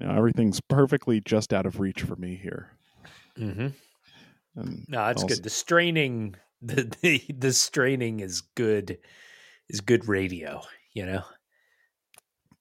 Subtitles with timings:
[0.00, 2.70] You know, everything's perfectly just out of reach for me here.
[3.38, 3.68] Mm-hmm.
[4.56, 5.44] And No, that's also- good.
[5.44, 8.98] The straining, the, the the straining is good.
[9.68, 10.62] Is good radio.
[10.94, 11.22] You know.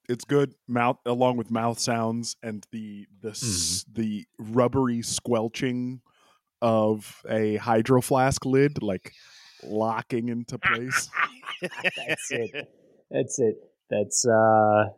[0.09, 6.01] it's good mouth along with mouth sounds and the the s the rubbery squelching
[6.61, 9.11] of a hydro flask lid like
[9.63, 11.09] locking into place.
[11.61, 12.71] That's it.
[13.11, 13.55] That's it.
[13.89, 14.89] That's uh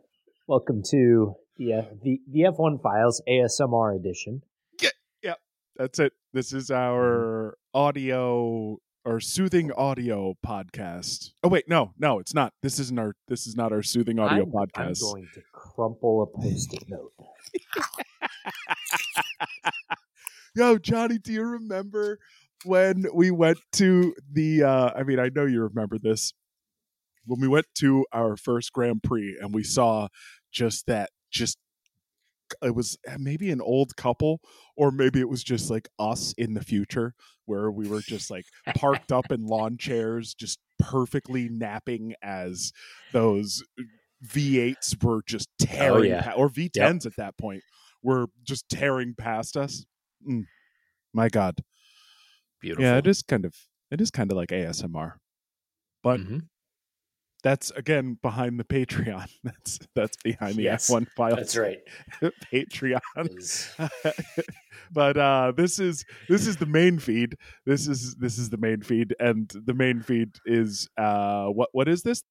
[0.46, 4.42] welcome to the uh, the the F1 Files ASMR edition.
[4.80, 4.90] Yeah,
[5.22, 5.34] yeah,
[5.76, 6.12] that's it.
[6.32, 11.30] This is our audio or soothing audio podcast.
[11.42, 12.52] Oh wait, no, no, it's not.
[12.62, 15.02] This isn't our this is not our soothing audio I'm, podcast.
[15.02, 17.12] I'm going to crumple a post-it note.
[20.54, 22.18] Yo, Johnny, do you remember
[22.64, 26.32] when we went to the uh I mean, I know you remember this.
[27.26, 30.08] When we went to our first Grand Prix and we saw
[30.52, 31.58] just that just
[32.62, 34.40] it was maybe an old couple
[34.76, 37.14] or maybe it was just like us in the future
[37.46, 42.72] where we were just like parked up in lawn chairs just perfectly napping as
[43.12, 43.62] those
[44.26, 46.22] V8s were just tearing yeah.
[46.22, 47.62] pa- or V10s at that point
[48.02, 49.84] were just tearing past us.
[50.28, 50.46] Mm.
[51.14, 51.60] My God.
[52.60, 52.84] Beautiful.
[52.84, 53.54] Yeah, it is kind of
[53.90, 55.14] it is kind of like ASMR.
[56.02, 56.48] But Mhm.
[57.40, 59.28] That's again behind the Patreon.
[59.44, 61.80] That's that's behind the Yes, F1 files That's right.
[62.52, 63.00] Patreon.
[64.92, 67.36] But uh this is this is the main feed.
[67.64, 71.88] This is this is the main feed and the main feed is uh what what
[71.88, 72.24] is this?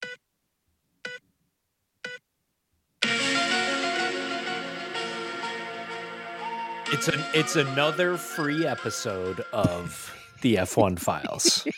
[6.92, 11.66] It's an it's another free episode of the F1 Files.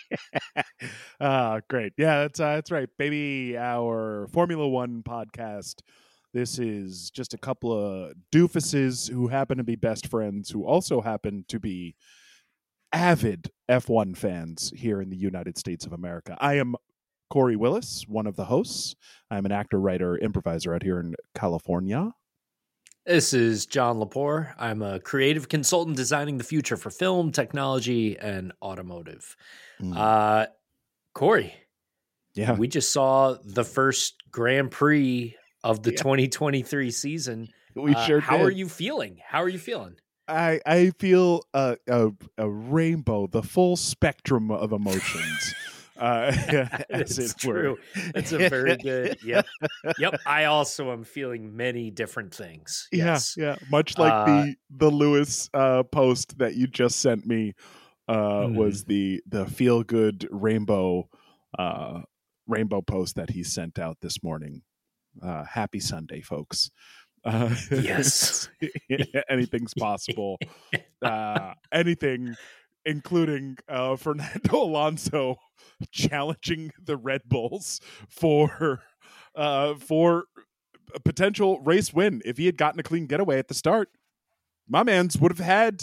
[1.21, 1.93] Ah, great.
[1.97, 3.57] Yeah, that's uh, that's right, baby.
[3.57, 5.77] Our Formula One podcast.
[6.35, 11.01] This is just a couple of doofuses who happen to be best friends, who also
[11.01, 11.95] happen to be
[12.93, 16.37] avid F1 fans here in the United States of America.
[16.41, 16.75] I am
[17.31, 18.95] Corey Willis, one of the hosts.
[19.31, 22.13] I'm an actor, writer, improviser out here in California.
[23.05, 24.55] This is John Lepore.
[24.59, 29.37] I'm a creative consultant designing the future for film, technology, and automotive.
[29.81, 29.97] Mm.
[29.97, 30.47] Uh,
[31.13, 31.53] Corey,
[32.35, 35.97] yeah, we just saw the first Grand Prix of the Yeah.
[35.99, 37.49] 2023 season.
[37.75, 38.47] we Uh, sure How did.
[38.47, 39.19] are you feeling?
[39.27, 39.97] How are you feeling?
[40.29, 45.55] I I feel a a, a rainbow, the full spectrum of emotions.
[46.03, 46.33] Uh,
[46.91, 47.79] as It's it true.
[48.15, 49.19] It's a very good.
[49.25, 49.47] Yep.
[49.99, 50.21] Yep.
[50.27, 52.89] I also am feeling many different things.
[52.93, 53.35] Yes.
[53.37, 53.57] Yeah, yeah.
[53.71, 57.55] Much like Uh, the the Lewis uh, post that you just sent me
[58.09, 58.55] uh, Mhm.
[58.57, 61.09] was the the feel good rainbow
[61.59, 62.03] uh,
[62.47, 64.63] rainbow post that he sent out this morning.
[65.23, 66.71] Uh, happy Sunday, folks.
[67.25, 68.49] Uh, Yes.
[69.29, 70.39] anything's possible.
[71.03, 72.35] Uh, anything,
[72.85, 75.37] including uh, Fernando Alonso
[75.91, 78.83] challenging the Red Bulls for
[79.35, 80.25] uh, for
[80.95, 83.89] a potential race win if he had gotten a clean getaway at the start.
[84.69, 85.83] My man's would have had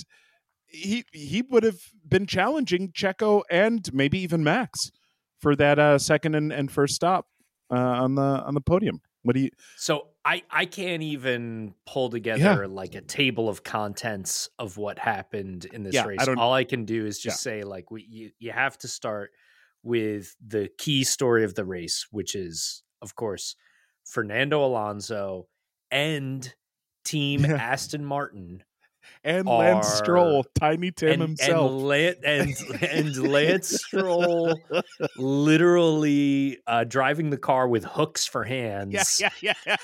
[0.68, 4.92] he he would have been challenging Checo and maybe even Max
[5.40, 7.28] for that uh, second and, and first stop
[7.72, 9.02] uh, on the on the podium.
[9.24, 9.50] What do you?
[9.78, 15.66] So I I can't even pull together like a table of contents of what happened
[15.66, 16.26] in this Yeah, I race.
[16.26, 19.32] don't- All I can do is just say like we you, you have to start
[19.82, 23.56] with the key story of the race, which is of course
[24.06, 25.48] Fernando Alonso
[25.90, 26.54] and
[27.06, 27.54] team Yeah.
[27.56, 28.64] Aston Martin
[29.24, 31.72] And Lance Are- Stroll, Tiny Tim and, himself.
[31.72, 34.58] and, Lan- and and Lance Stroll
[35.18, 39.20] literally uh, driving the car with hooks for hands.
[39.22, 39.76] yeah, yeah, yeah.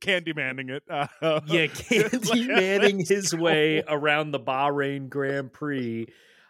[0.00, 0.82] Candy manning it.
[0.88, 1.06] Uh,
[1.46, 6.06] yeah, Candy Manning his way around the Bahrain Grand Prix,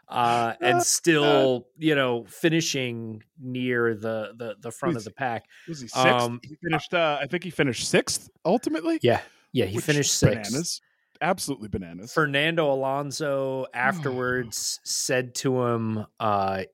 [0.09, 5.47] uh, and still, you know, finishing near the the, the front of the pack.
[5.69, 6.07] Was he sixth?
[6.07, 6.95] Um, he finished.
[6.95, 8.99] Uh, I think he finished sixth ultimately.
[9.03, 9.21] Yeah,
[9.53, 10.51] yeah, he finished sixth.
[10.51, 10.81] Bananas.
[11.23, 12.13] Absolutely bananas.
[12.13, 16.65] Fernando Alonso afterwards said to him, uh,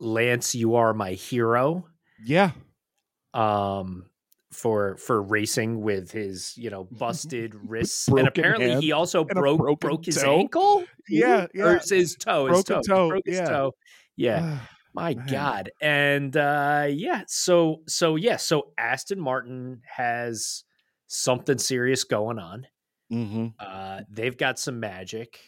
[0.00, 1.88] "Lance, you are my hero."
[2.24, 2.52] yeah,
[3.34, 4.06] um
[4.52, 9.80] for for racing with his you know busted wrists Broken and apparently he also broke
[9.80, 10.38] broke his toe.
[10.38, 13.44] ankle Yeah, or his toe his toe, He toe, broke his yeah.
[13.48, 13.72] toe
[14.16, 15.26] yeah Ah, my man.
[15.26, 20.64] god and uh yeah so so yeah so aston martin has
[21.06, 22.66] something serious going on
[23.12, 23.52] mhm.
[23.58, 25.38] uh they've got some magic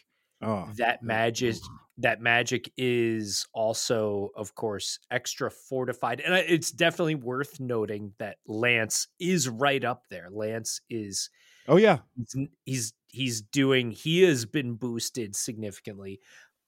[0.40, 1.56] Oh, that magic
[1.96, 9.08] that magic is also of course extra fortified and it's definitely worth noting that lance
[9.18, 11.28] is right up there lance is
[11.68, 16.20] Oh yeah, he's he's, he's doing he has been boosted significantly.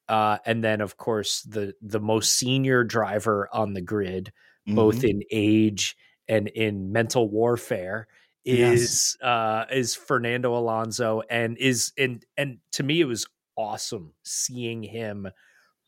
[0.09, 4.33] Uh, and then of course the the most senior driver on the grid,
[4.69, 4.77] mm-hmm.
[4.77, 5.97] both in age
[6.29, 8.09] and in mental warfare,
[8.45, 9.29] is yes.
[9.29, 13.27] uh, is Fernando Alonso, and is and and to me it was
[13.57, 15.29] awesome seeing him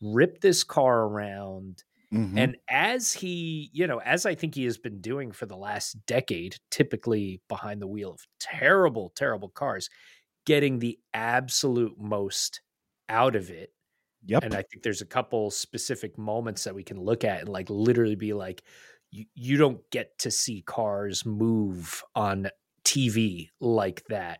[0.01, 1.83] rip this car around.
[2.13, 2.37] Mm-hmm.
[2.37, 5.97] And as he, you know, as I think he has been doing for the last
[6.05, 9.89] decade, typically behind the wheel of terrible, terrible cars,
[10.45, 12.61] getting the absolute most
[13.09, 13.71] out of it.
[14.25, 14.43] Yep.
[14.43, 17.69] And I think there's a couple specific moments that we can look at and like
[17.69, 18.63] literally be like,
[19.13, 22.49] you, you don't get to see cars move on
[22.83, 24.39] TV like that.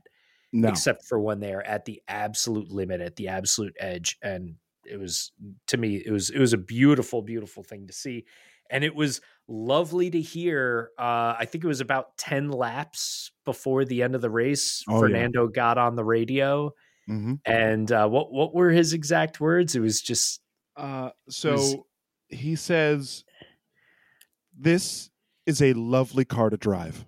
[0.52, 0.70] No.
[0.70, 4.18] Except for when they are at the absolute limit, at the absolute edge.
[4.22, 4.56] And
[4.86, 5.32] it was
[5.68, 8.26] to me, it was it was a beautiful, beautiful thing to see.
[8.70, 10.90] And it was lovely to hear.
[10.98, 14.84] Uh, I think it was about 10 laps before the end of the race.
[14.88, 15.54] Oh, Fernando yeah.
[15.54, 16.72] got on the radio.
[17.10, 17.34] Mm-hmm.
[17.46, 19.76] And uh, what what were his exact words?
[19.76, 20.40] It was just
[20.78, 21.76] uh, so was,
[22.30, 23.24] he says
[24.58, 25.10] this
[25.46, 27.06] is a lovely car to drive.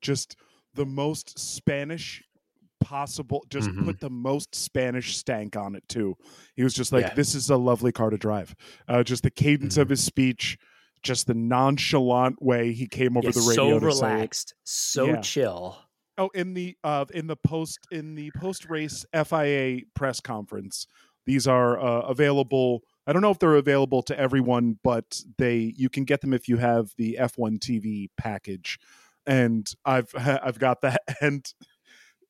[0.00, 0.36] Just
[0.74, 2.22] the most Spanish
[2.80, 3.44] possible.
[3.50, 3.84] Just mm-hmm.
[3.84, 6.16] put the most Spanish stank on it too.
[6.54, 7.14] He was just like, yeah.
[7.14, 8.54] "This is a lovely car to drive."
[8.86, 9.82] Uh, just the cadence mm-hmm.
[9.82, 10.58] of his speech,
[11.02, 13.78] just the nonchalant way he came over yeah, the radio.
[13.78, 15.20] So relaxed, so yeah.
[15.20, 15.78] chill.
[16.16, 20.86] Oh, in the uh, in the post in the post race FIA press conference,
[21.26, 25.88] these are uh, available I don't know if they're available to everyone, but they you
[25.88, 28.78] can get them if you have the F1 TV package.
[29.26, 31.50] And I've I've got that and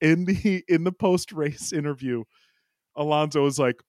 [0.01, 2.23] in the in the post race interview,
[2.95, 3.83] Alonso was like,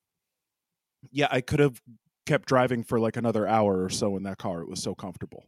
[1.12, 1.80] "Yeah, I could have
[2.26, 4.62] kept driving for like another hour or so in that car.
[4.62, 5.46] It was so comfortable."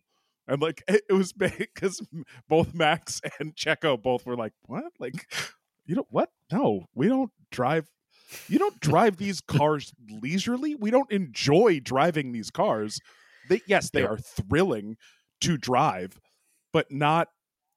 [0.48, 2.02] And like it, was because
[2.48, 4.94] both Max and Checo both were like, "What?
[5.00, 5.34] Like,
[5.88, 6.30] you know what?
[6.52, 7.90] No, we don't drive
[8.48, 10.76] you don't drive these cars leisurely.
[10.76, 13.00] We don't enjoy driving these cars.
[13.50, 14.98] They yes, they are thrilling
[15.42, 16.20] to drive,
[16.72, 17.30] but not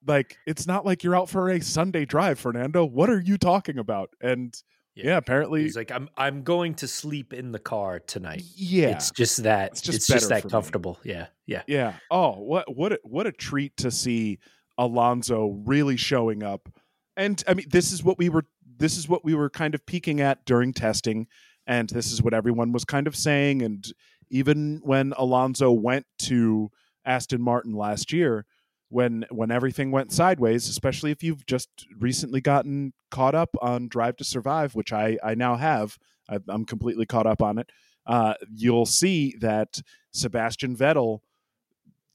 [0.07, 2.85] like it's not like you're out for a Sunday drive, Fernando.
[2.85, 4.11] What are you talking about?
[4.21, 4.55] And
[4.95, 8.43] yeah, yeah apparently he's like, I'm I'm going to sleep in the car tonight.
[8.55, 10.99] Yeah, it's just that it's just, it's just that comfortable.
[11.05, 11.13] Me.
[11.13, 11.95] Yeah, yeah, yeah.
[12.11, 14.39] Oh, what what a, what a treat to see
[14.79, 16.69] Alonso really showing up.
[17.17, 18.45] And I mean, this is what we were
[18.77, 21.27] this is what we were kind of peeking at during testing,
[21.67, 23.63] and this is what everyone was kind of saying.
[23.63, 23.85] And
[24.31, 26.71] even when Alonso went to
[27.05, 28.47] Aston Martin last year,
[28.89, 31.69] when when everything went sideways, especially if you've just
[31.99, 35.99] recently gotten caught up on Drive to Survive, which I I now have,
[36.29, 37.71] I, am completely caught up on it.
[38.07, 39.81] Uh, you'll see that
[40.13, 41.21] Sebastian Vettel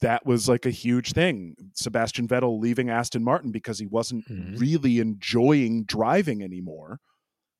[0.01, 1.55] that was like a huge thing.
[1.73, 4.55] Sebastian Vettel leaving Aston Martin because he wasn't mm-hmm.
[4.55, 6.99] really enjoying driving anymore.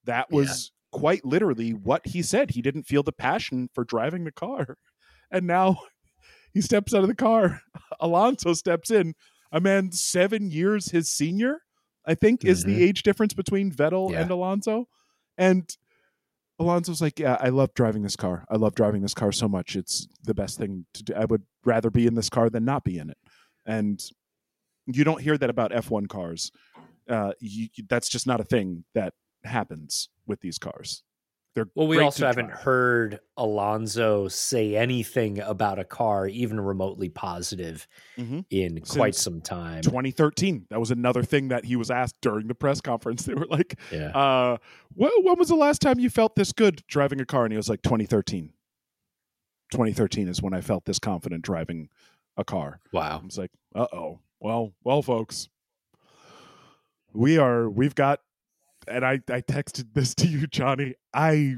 [0.06, 1.00] That was yeah.
[1.00, 2.52] quite literally what he said.
[2.52, 4.78] He didn't feel the passion for driving the car.
[5.32, 5.82] And now
[6.56, 7.62] he steps out of the car.
[8.00, 9.14] Alonso steps in.
[9.52, 11.60] A man seven years his senior,
[12.04, 12.50] I think, mm-hmm.
[12.50, 12.82] is the mm-hmm.
[12.82, 14.22] age difference between Vettel yeah.
[14.22, 14.88] and Alonso.
[15.38, 15.70] And
[16.58, 18.44] Alonso's like, yeah, I love driving this car.
[18.50, 19.76] I love driving this car so much.
[19.76, 21.14] It's the best thing to do.
[21.14, 23.18] I would rather be in this car than not be in it.
[23.66, 24.02] And
[24.88, 26.52] you don't hear that about F1 cars.
[27.08, 29.14] Uh, you, that's just not a thing that
[29.44, 31.04] happens with these cars.
[31.56, 37.88] They're well, we also haven't heard Alonso say anything about a car, even remotely positive,
[38.18, 38.42] mm-hmm.
[38.52, 39.82] in Since quite some time.
[39.82, 40.68] 2013.
[40.70, 43.24] That was another thing that he was asked during the press conference.
[43.30, 44.10] They were like, yeah.
[44.10, 44.58] uh,
[44.96, 47.44] when was the last time you felt this good driving a car?
[47.44, 48.54] And he was like, 2013.
[49.72, 51.90] 2013 is when I felt this confident driving
[52.38, 52.80] a car.
[52.92, 53.20] Wow.
[53.22, 54.20] I was like, uh oh.
[54.40, 55.50] Well, well, folks,
[57.14, 58.22] we are, we've got
[58.90, 60.96] and I, I texted this to you, Johnny.
[61.14, 61.58] I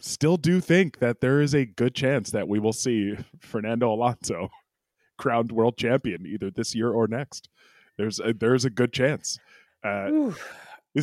[0.00, 4.50] still do think that there is a good chance that we will see Fernando Alonso
[5.18, 7.48] crowned world champion either this year or next.
[7.96, 9.38] There's a, there's a good chance.
[9.84, 10.32] Uh,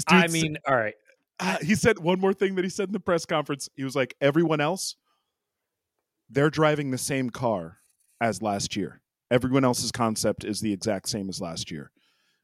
[0.08, 0.96] I mean, all right.
[1.40, 3.70] Uh, he said one more thing that he said in the press conference.
[3.76, 4.96] He was like, everyone else,
[6.30, 7.78] they're driving the same car
[8.22, 9.02] as last year.
[9.32, 11.92] Everyone else's concept is the exact same as last year.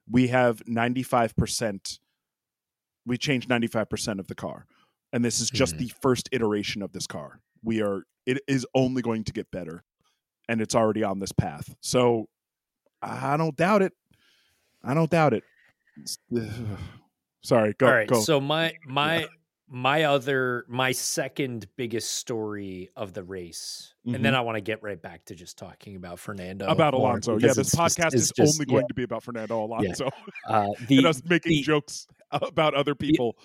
[0.09, 1.99] We have 95%
[3.05, 4.65] we changed 95% of the car
[5.13, 5.85] and this is just mm-hmm.
[5.85, 9.83] the first iteration of this car we are it is only going to get better
[10.49, 12.27] and it's already on this path so
[13.01, 13.93] i don't doubt it
[14.83, 15.43] i don't doubt it
[17.43, 18.19] sorry go all right go.
[18.21, 19.25] so my my
[19.67, 24.15] my other my second biggest story of the race mm-hmm.
[24.15, 24.39] and then mm-hmm.
[24.39, 27.73] i want to get right back to just talking about fernando about alonso yeah this
[27.73, 30.09] podcast just, is just, only going to be about fernando alonso
[30.49, 30.55] yeah.
[30.55, 33.35] uh, the, and us making the, jokes about other people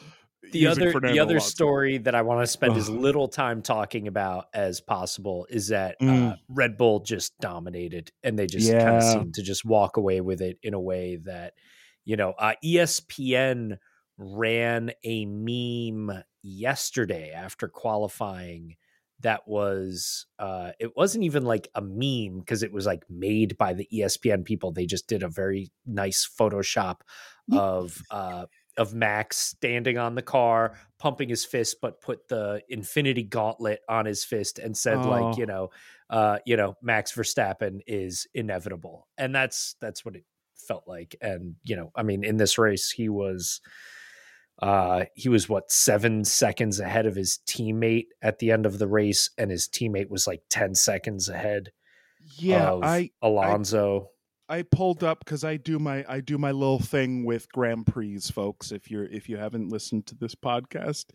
[0.42, 1.48] the, the other fernando the other alonso.
[1.48, 5.96] story that i want to spend as little time talking about as possible is that
[6.02, 6.32] uh, mm.
[6.32, 8.84] uh, red bull just dominated and they just yeah.
[8.84, 11.54] kind of seemed to just walk away with it in a way that
[12.04, 13.78] you know uh, espn
[14.20, 18.76] ran a meme yesterday after qualifying
[19.20, 23.74] that was uh it wasn't even like a meme because it was like made by
[23.74, 24.72] the ESPN people.
[24.72, 27.00] They just did a very nice photoshop
[27.52, 28.46] of uh
[28.76, 34.06] of Max standing on the car pumping his fist but put the infinity gauntlet on
[34.06, 35.08] his fist and said oh.
[35.08, 35.68] like you know
[36.08, 39.08] uh you know Max Verstappen is inevitable.
[39.18, 40.24] And that's that's what it
[40.54, 41.16] felt like.
[41.20, 43.60] And you know I mean in this race he was
[44.60, 48.88] uh, he was what seven seconds ahead of his teammate at the end of the
[48.88, 51.72] race, and his teammate was like ten seconds ahead.
[52.36, 54.10] Yeah, I Alonso.
[54.48, 57.86] I, I pulled up because I do my I do my little thing with Grand
[57.86, 58.72] Prix, folks.
[58.72, 61.06] If you're if you haven't listened to this podcast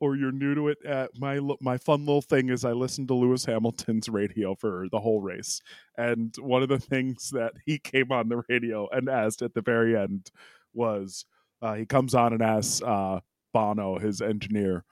[0.00, 3.14] or you're new to it, uh, my my fun little thing is I listen to
[3.14, 5.62] Lewis Hamilton's radio for the whole race,
[5.96, 9.62] and one of the things that he came on the radio and asked at the
[9.62, 10.30] very end
[10.74, 11.24] was
[11.62, 13.20] uh, he comes on and asks uh,
[13.52, 14.84] Bono, his engineer,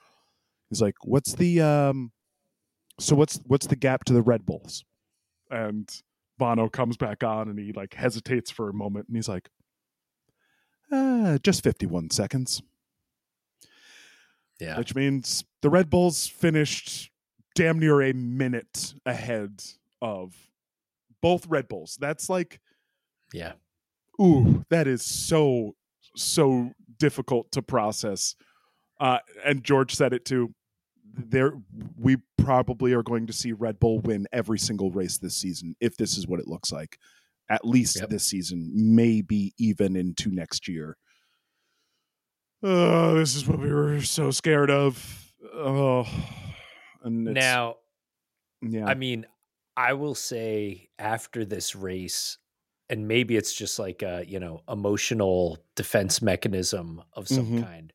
[0.68, 2.12] he's like, "What's the um,
[2.98, 4.84] so what's what's the gap to the Red Bulls?"
[5.50, 5.88] And
[6.38, 9.48] Bono comes back on and he like hesitates for a moment and he's like,
[10.92, 12.62] uh, "Just fifty-one seconds."
[14.60, 17.10] Yeah, which means the Red Bulls finished
[17.54, 19.62] damn near a minute ahead
[20.02, 20.34] of
[21.22, 21.96] both Red Bulls.
[22.00, 22.60] That's like,
[23.32, 23.52] yeah,
[24.20, 25.76] ooh, that is so
[26.22, 28.34] so difficult to process.
[29.00, 30.54] Uh, and George said it too.
[31.14, 31.54] There,
[31.96, 35.96] we probably are going to see Red Bull win every single race this season if
[35.96, 36.98] this is what it looks like.
[37.50, 38.10] At least yep.
[38.10, 40.96] this season, maybe even into next year.
[42.62, 45.32] Oh, this is what we were so scared of.
[45.54, 46.06] Oh,
[47.02, 47.76] and now,
[48.60, 48.86] yeah.
[48.86, 49.26] I mean,
[49.76, 52.38] I will say after this race,
[52.90, 57.62] and maybe it's just like a you know emotional defense mechanism of some mm-hmm.
[57.62, 57.92] kind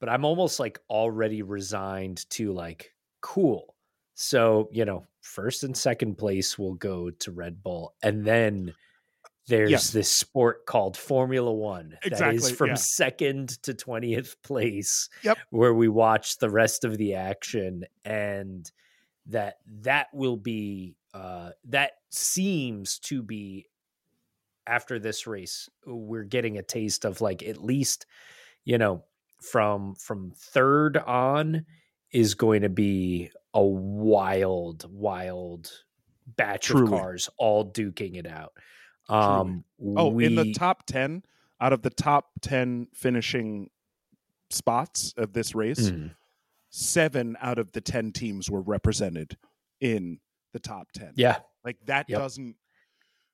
[0.00, 3.74] but i'm almost like already resigned to like cool
[4.14, 8.72] so you know first and second place will go to red bull and then
[9.48, 12.74] there's this sport called formula one exactly, that is from yeah.
[12.74, 15.38] second to 20th place yep.
[15.50, 18.70] where we watch the rest of the action and
[19.26, 23.66] that that will be uh, that seems to be
[24.66, 28.06] after this race, we're getting a taste of like at least,
[28.64, 29.04] you know,
[29.40, 31.64] from from third on
[32.12, 35.70] is going to be a wild, wild
[36.26, 36.84] batch Truly.
[36.84, 38.52] of cars all duking it out.
[39.08, 39.64] Um,
[39.96, 41.22] oh, we, in the top ten,
[41.60, 43.70] out of the top ten finishing
[44.50, 46.10] spots of this race, mm.
[46.70, 49.36] seven out of the ten teams were represented
[49.80, 50.18] in
[50.52, 51.12] the top ten.
[51.14, 52.18] Yeah, like that yep.
[52.18, 52.56] doesn't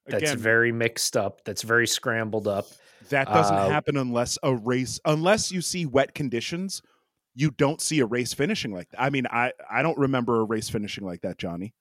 [0.05, 1.43] that's Again, very mixed up.
[1.45, 2.67] That's very scrambled up.
[3.09, 6.81] That doesn't uh, happen unless a race, unless you see wet conditions.
[7.35, 9.01] You don't see a race finishing like that.
[9.01, 11.73] I mean, I I don't remember a race finishing like that, Johnny.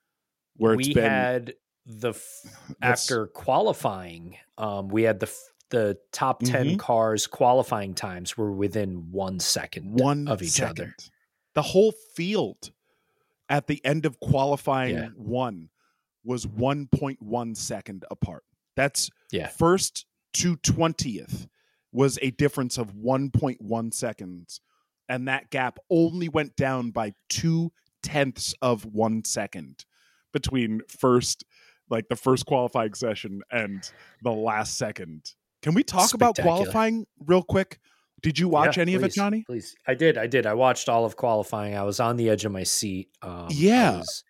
[0.56, 1.54] Where we been, had
[1.86, 2.14] the
[2.82, 5.32] after qualifying, um, we had the
[5.70, 6.76] the top 10 mm-hmm.
[6.76, 10.84] cars qualifying times were within one second one of each second.
[10.84, 10.96] other.
[11.54, 12.72] The whole field
[13.48, 15.08] at the end of qualifying yeah.
[15.16, 15.70] one
[16.24, 18.44] was 1.1 second apart.
[18.76, 19.48] That's yeah.
[19.48, 21.46] first to 20th
[21.92, 24.60] was a difference of 1.1 seconds.
[25.08, 29.84] And that gap only went down by two tenths of one second
[30.32, 31.44] between first,
[31.90, 33.90] like the first qualifying session and
[34.22, 35.32] the last second.
[35.62, 37.78] Can we talk about qualifying real quick?
[38.22, 39.44] Did you watch yeah, any please, of it, Johnny?
[39.46, 40.16] Please, I did.
[40.16, 40.46] I did.
[40.46, 41.76] I watched all of qualifying.
[41.76, 43.08] I was on the edge of my seat.
[43.20, 44.24] Um, yeah, I was,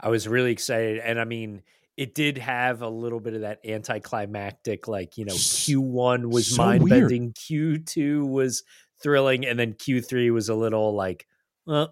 [0.00, 0.98] I was really excited.
[0.98, 1.62] And I mean,
[1.96, 6.62] it did have a little bit of that anticlimactic, like, you know, Q1 was so
[6.62, 8.62] mind bending, Q2 was
[9.02, 11.26] thrilling, and then Q3 was a little like,
[11.66, 11.86] uh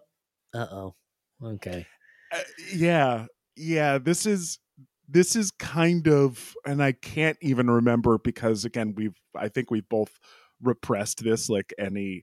[0.55, 0.95] oh.
[1.43, 1.87] Okay.
[2.33, 2.39] Uh,
[2.75, 3.27] yeah.
[3.57, 3.99] Yeah.
[3.99, 4.59] This is
[5.09, 9.89] this is kind of and i can't even remember because again we've i think we've
[9.89, 10.19] both
[10.63, 12.23] repressed this like any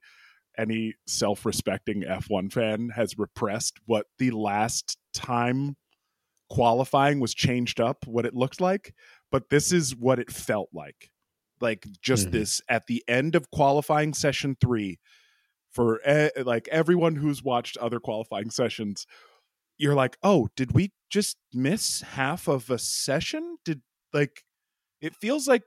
[0.58, 5.76] any self-respecting F1 fan has repressed what the last time
[6.50, 8.94] qualifying was changed up what it looked like,
[9.32, 11.10] but this is what it felt like.
[11.62, 12.38] Like just mm-hmm.
[12.38, 15.00] this at the end of qualifying session 3,
[15.72, 19.08] for e- like everyone who's watched other qualifying sessions.
[19.78, 23.58] You're like, oh, did we just miss half of a session?
[23.66, 23.82] Did
[24.14, 24.44] like
[25.02, 25.64] it feels like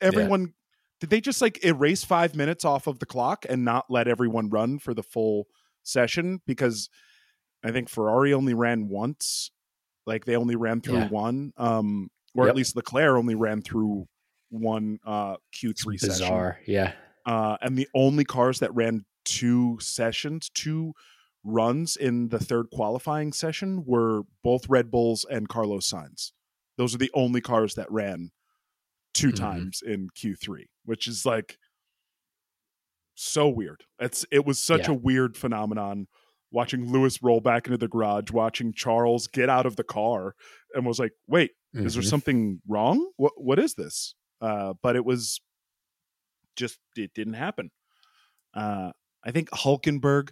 [0.00, 0.52] everyone
[1.00, 4.48] did they just like erase five minutes off of the clock and not let everyone
[4.48, 5.46] run for the full
[5.82, 6.88] session because
[7.62, 9.50] I think Ferrari only ran once,
[10.06, 11.08] like they only ran through Yeah.
[11.08, 12.50] one, um, or Yep.
[12.50, 14.06] at least Leclerc only ran through
[14.50, 16.08] one uh, Q3 session.
[16.08, 16.60] Bizarre.
[16.66, 16.92] Yeah.
[17.24, 20.92] Uh, and the only cars that ran two sessions, two
[21.42, 26.32] runs in the third qualifying session were both Red Bulls and Carlos Sainz.
[26.76, 28.30] Those are the only cars that ran
[29.16, 29.36] 2 Mhm.
[29.36, 31.58] times in Q3, which is like
[33.14, 33.84] so weird.
[33.98, 34.92] It's it was such Yeah.
[34.92, 36.06] a weird phenomenon
[36.50, 40.34] watching Lewis roll back into the garage, watching Charles get out of the car
[40.74, 42.08] and was like, "Wait, is there Mhm.
[42.08, 43.10] something wrong?
[43.16, 45.40] What what is this?" Uh, but it was
[46.56, 47.70] just it didn't happen.
[48.54, 48.92] Uh,
[49.24, 50.30] I think Hulkenberg,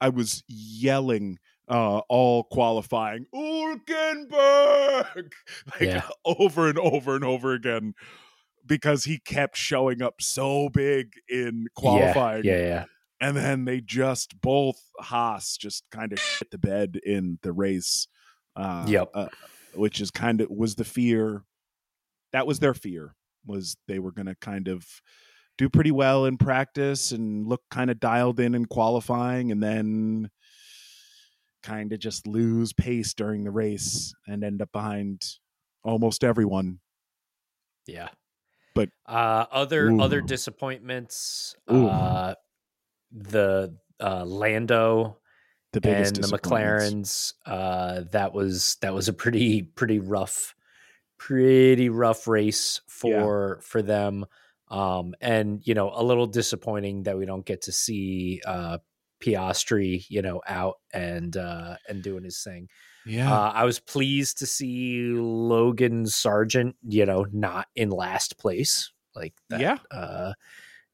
[0.00, 1.38] I was yelling
[1.68, 3.84] uh, all qualifying Hulkenberg
[5.80, 6.08] like Yeah.
[6.24, 7.94] over and over and over again
[8.66, 12.58] because he kept showing up so big in qualifying Yeah.
[12.58, 12.84] Yeah.
[13.20, 18.08] and then they just both Haas just kind of hit the bed in the race.
[18.56, 19.10] Uh, Yep.
[19.14, 19.28] uh,
[19.74, 21.44] which is kind of was the fear.
[22.32, 24.84] That was their fear was they were going to kind of
[25.58, 30.30] do pretty well in practice and look kind of dialed in in qualifying, and then
[31.62, 35.22] kind of just lose pace during the race and end up behind
[35.84, 36.80] almost everyone.
[37.86, 38.08] Yeah.
[38.76, 40.00] But- uh other Ooh.
[40.00, 41.88] other disappointments Ooh.
[41.88, 42.34] uh
[43.10, 45.18] the uh Lando
[45.72, 46.28] The and the.
[46.28, 50.54] McLarens uh that was that was a pretty pretty rough
[51.18, 54.26] pretty rough race for for them
[54.68, 58.78] um and you know a little disappointing that we don't get to see uh
[59.20, 62.68] Piastri you know out and uh and doing his thing
[63.06, 68.90] Yeah, uh, I was pleased to see Logan Sargeant, you know, not in last place.
[69.14, 69.78] Like that, yeah.
[69.90, 70.32] uh,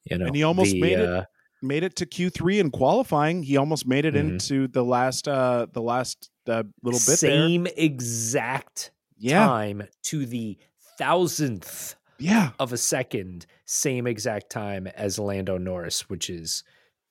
[0.04, 1.25] you know, And he almost the, made it uh,
[1.62, 3.42] made it to Q3 in qualifying.
[3.42, 4.19] He almost made it Mhm.
[4.33, 7.16] into the last uh the last uh, little bit there.
[7.16, 9.46] same exact Yeah.
[9.46, 10.59] time to the
[10.98, 12.51] thousandth Yeah.
[12.59, 16.62] of a second, same exact time as Lando Norris, which is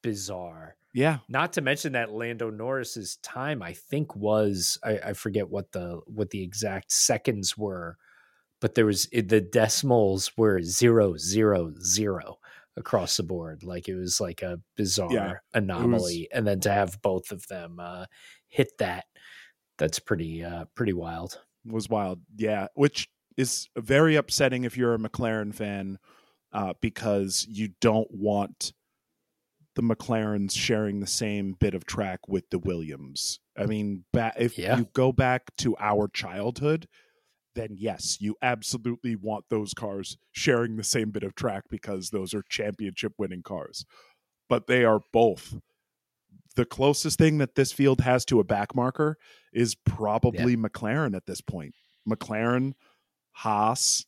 [0.02, 0.76] bizarre.
[0.93, 1.19] Yeah.
[1.30, 6.01] Not to mention that Lando Norris's time, I think, was I, I forget what the
[6.06, 7.97] what the exact seconds were,
[8.60, 12.39] but there was the decimals were zero zero zero
[12.75, 13.63] across the board.
[13.63, 18.06] Like it was like a bizarre anomaly, and then to have both of them uh,
[18.47, 19.06] hit that,
[19.77, 21.39] that's pretty uh, pretty wild.
[21.65, 22.19] was wild.
[22.36, 25.99] Yeah, which is very upsetting if you're a McLaren fan,
[26.51, 28.73] uh, because you don't want
[29.76, 33.40] the McLarens sharing the same bit of track with the Williams.
[33.58, 34.78] I mean, ba- if Yeah.
[34.78, 36.88] you go back to our childhood,
[37.56, 42.34] then yes, you absolutely want those cars sharing the same bit of track because those
[42.34, 43.86] are championship winning cars.
[44.50, 45.56] But they are both.
[46.56, 49.18] The closest thing that this field has to a back marker
[49.54, 51.74] is probably McLaren at this point.
[52.08, 52.74] McLaren,
[53.32, 54.06] Haas,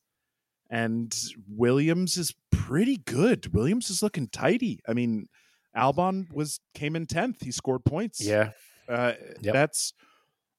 [0.69, 1.15] and
[1.47, 3.53] Williams is pretty good.
[3.53, 4.79] Williams is looking tidy.
[4.87, 5.27] I mean,
[5.75, 7.41] Albon was came in tenth.
[7.43, 8.21] He scored points.
[8.21, 8.51] Yeah,
[8.87, 9.53] uh, Yep.
[9.53, 9.93] that's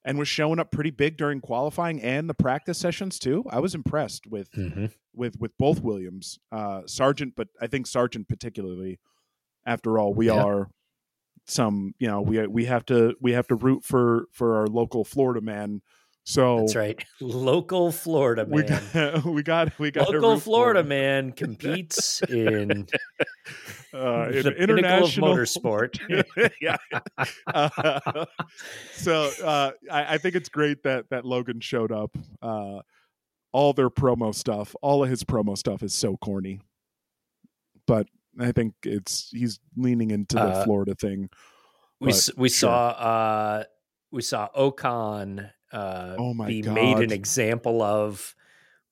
[0.06, 3.44] and was showing up pretty big during qualifying and the practice sessions too.
[3.50, 4.92] I was impressed with Mhm.
[5.14, 8.98] with with both Williams, uh, Sargeant, but I think Sargeant particularly.
[9.66, 10.42] After all, we Yeah.
[10.44, 10.70] are
[11.46, 15.04] some you know we we have to we have to root for for our local
[15.04, 15.80] Florida man.
[16.26, 17.04] So that's right.
[17.20, 18.82] Local Florida we man.
[18.92, 22.86] got we got we got Local Florida man competes in
[23.94, 25.98] uh, in the international motorsport.
[26.62, 26.76] yeah.
[27.46, 28.24] Uh,
[28.94, 32.16] so uh, I, I think it's great that that Logan showed up.
[32.40, 32.80] Uh,
[33.52, 36.60] all their promo stuff, all of his promo stuff is so corny,
[37.86, 38.08] but
[38.40, 41.28] I think it's he's leaning into the Uh, Florida thing.
[42.00, 42.48] we we sure.
[42.48, 43.64] saw uh
[44.10, 48.34] we saw Ocon uh Oh my be made an example of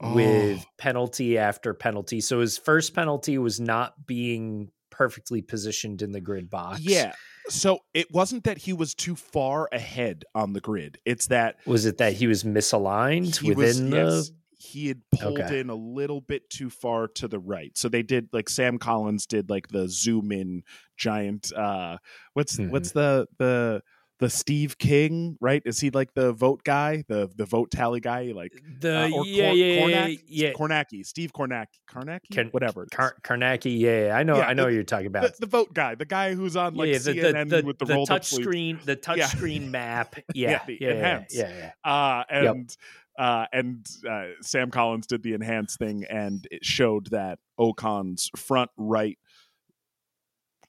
[0.00, 0.64] with Oh.
[0.78, 2.20] penalty after penalty.
[2.20, 6.80] So his first penalty was not being perfectly positioned in the grid box.
[6.80, 7.12] Yeah.
[7.48, 10.98] So it wasn't that he was too far ahead on the grid.
[11.04, 15.00] It's that Was it that he was misaligned he was within the yes, he had
[15.10, 15.60] pulled Okay.
[15.60, 17.76] in a little bit too far to the right.
[17.76, 20.62] So they did like Sam Collins did like the zoom in
[20.96, 21.98] giant uh
[22.34, 22.70] what's Mhm.
[22.70, 23.82] what's the the
[24.22, 25.60] the Steve King, right?
[25.66, 29.26] Is he like the vote guy, the the vote tally guy, like The uh, or
[29.26, 30.18] yeah, Cor- yeah, yeah, Cornack?
[30.28, 30.52] yeah.
[30.52, 32.86] Kornacki, Steve Kornacki, Kornacki, Ken- whatever.
[32.92, 35.24] Kar- yeah, yeah, I know, Yeah, I know the- what you're talking about.
[35.34, 37.78] the, the vote guy, the guy who's on like yeah, the, CNN the, the, with
[37.78, 39.26] the, the touch screen, the touch Yeah.
[39.26, 40.14] screen map.
[40.34, 41.34] Yeah, yeah, the yeah, yeah, enhance.
[41.36, 41.90] yeah, yeah.
[41.92, 42.54] uh, Yep.
[42.54, 42.76] and
[43.18, 48.70] uh, and uh, Sam Collins did the enhance thing, and it showed that Ocon's front
[48.76, 49.18] right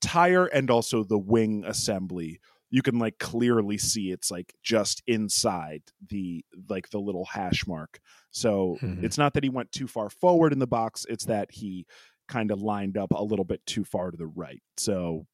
[0.02, 2.40] tire and also the wing assembly.
[2.76, 8.00] You can like clearly see it's like just inside the like the little hash mark.
[8.32, 9.04] So Mhm.
[9.04, 11.86] it's not that he went too far forward in the box; it's that he
[12.28, 14.62] kind of lined up a little bit too far to the right.
[14.78, 15.28] So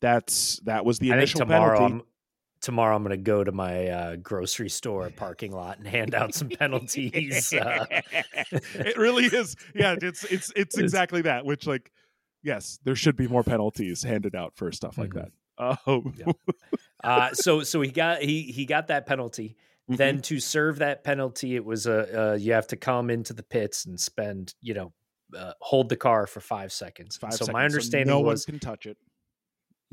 [0.00, 1.94] that's that was the initial tomorrow, penalty.
[1.96, 2.02] I'm,
[2.62, 6.32] tomorrow I'm going to go to my uh, grocery store parking lot and hand out
[6.34, 7.52] some penalties.
[7.52, 9.54] uh, it really is.
[9.74, 11.44] Yeah, it's it's it's exactly that.
[11.44, 11.92] Which like,
[12.42, 15.14] yes, there should be more penalties handed out for stuff like Mhm.
[15.14, 15.32] that.
[15.58, 16.32] Um, Yeah.
[17.04, 19.56] Uh, so so he got he he got that penalty.
[19.90, 19.96] mhm.
[19.96, 23.42] Then to serve that penalty, it was a uh, you have to come into the
[23.42, 24.92] pits and spend you know
[25.36, 27.16] uh, hold the car for five seconds.
[27.16, 28.96] five so seconds, my understanding no was one can touch it.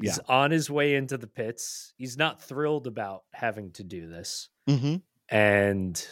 [0.02, 1.94] he's on his way into the pits.
[1.98, 4.96] He's not thrilled about having to do this, Mm-hmm.
[5.30, 6.08] and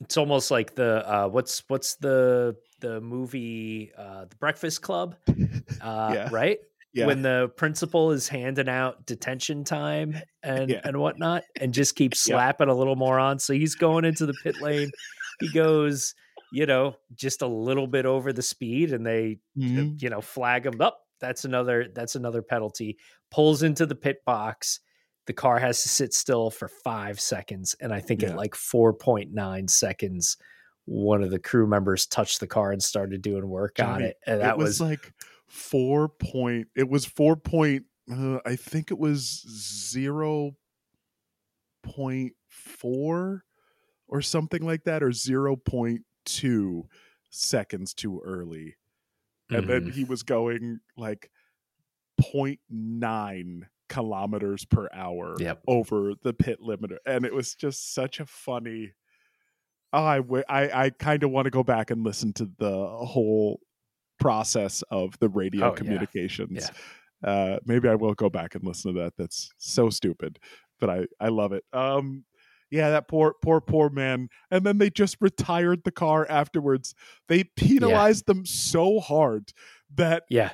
[0.00, 5.16] it's almost like the uh, what's what's the the movie uh, The Breakfast Club,
[5.80, 6.28] uh, Yeah.
[6.30, 6.58] right?
[6.98, 7.06] Yeah.
[7.06, 10.80] When the principal is handing out detention time and Yeah.
[10.84, 13.38] and whatnot, and just keeps slapping a little more on.
[13.38, 14.90] So he's going into the pit lane.
[15.40, 16.14] He goes,
[16.52, 20.00] you know, just a little bit over the speed, and they Mhm.
[20.02, 22.96] you know flag him up that's another that's another penalty
[23.32, 24.78] pulls into the pit box
[25.26, 28.28] the car has to sit still for five seconds and i think Yeah.
[28.30, 30.36] at like 4.9 seconds
[30.84, 34.40] one of the crew members touched the car and started doing work on it and
[34.40, 35.12] that it was, like
[35.48, 36.68] four point.
[36.76, 37.86] It was four point.
[38.10, 39.44] Uh, I think it was
[39.90, 40.56] zero
[41.82, 43.44] point four
[44.08, 46.88] or something like that, or zero point two
[47.30, 48.76] seconds too early.
[49.50, 49.92] and then Mhm.
[49.92, 51.30] he was going like
[52.20, 55.62] 0.9 kilometers per hour Yep.
[55.66, 58.92] over the pit limiter and it was just such a funny
[59.92, 62.70] oh, i w- i, I kind of want to go back and listen to the
[63.06, 63.60] whole
[64.18, 65.74] process of the radio Oh, yeah.
[65.74, 66.70] communications.
[67.24, 69.14] Uh maybe i will go back and listen to that.
[69.16, 70.38] That's so stupid
[70.80, 71.64] but i i love it.
[71.72, 72.24] Um
[72.70, 74.28] yeah that poor poor poor man.
[74.50, 76.94] And then they just retired the car afterwards.
[77.26, 79.52] They penalized them so hard
[79.96, 80.50] that yeah.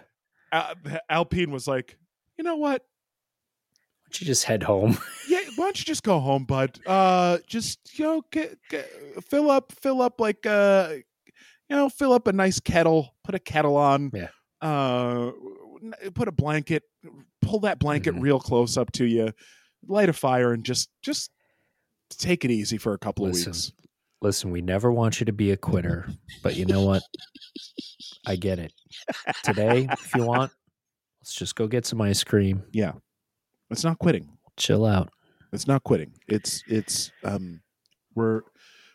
[0.52, 0.74] Al-
[1.10, 1.98] alpine was like
[2.38, 2.82] you know what?
[2.82, 4.96] Why don't you just head home?
[5.28, 6.78] Yeah why don't you just go home bud?
[6.86, 8.88] Uh just you know get, get
[9.28, 10.94] fill up fill up like uh
[11.68, 14.28] you know fill up a nice kettle put a kettle on Yeah.
[14.60, 15.30] uh
[16.14, 16.82] put a blanket
[17.42, 18.22] pull that blanket Mhm.
[18.22, 19.32] real close up to you
[19.86, 21.30] light a fire and just just
[22.10, 23.50] take it easy for a couple Listen.
[23.50, 23.72] of weeks.
[24.22, 26.08] listen we never want you to be a quitter
[26.42, 27.02] but you know what?
[28.26, 28.72] I get it.
[29.42, 30.50] Today if you want
[31.20, 32.62] let's just go get some ice cream.
[32.72, 32.92] Yeah,
[33.70, 34.28] it's not quitting.
[34.56, 35.10] Chill out.
[35.52, 36.12] It's not quitting.
[36.28, 37.60] It's it's um
[38.14, 38.42] we're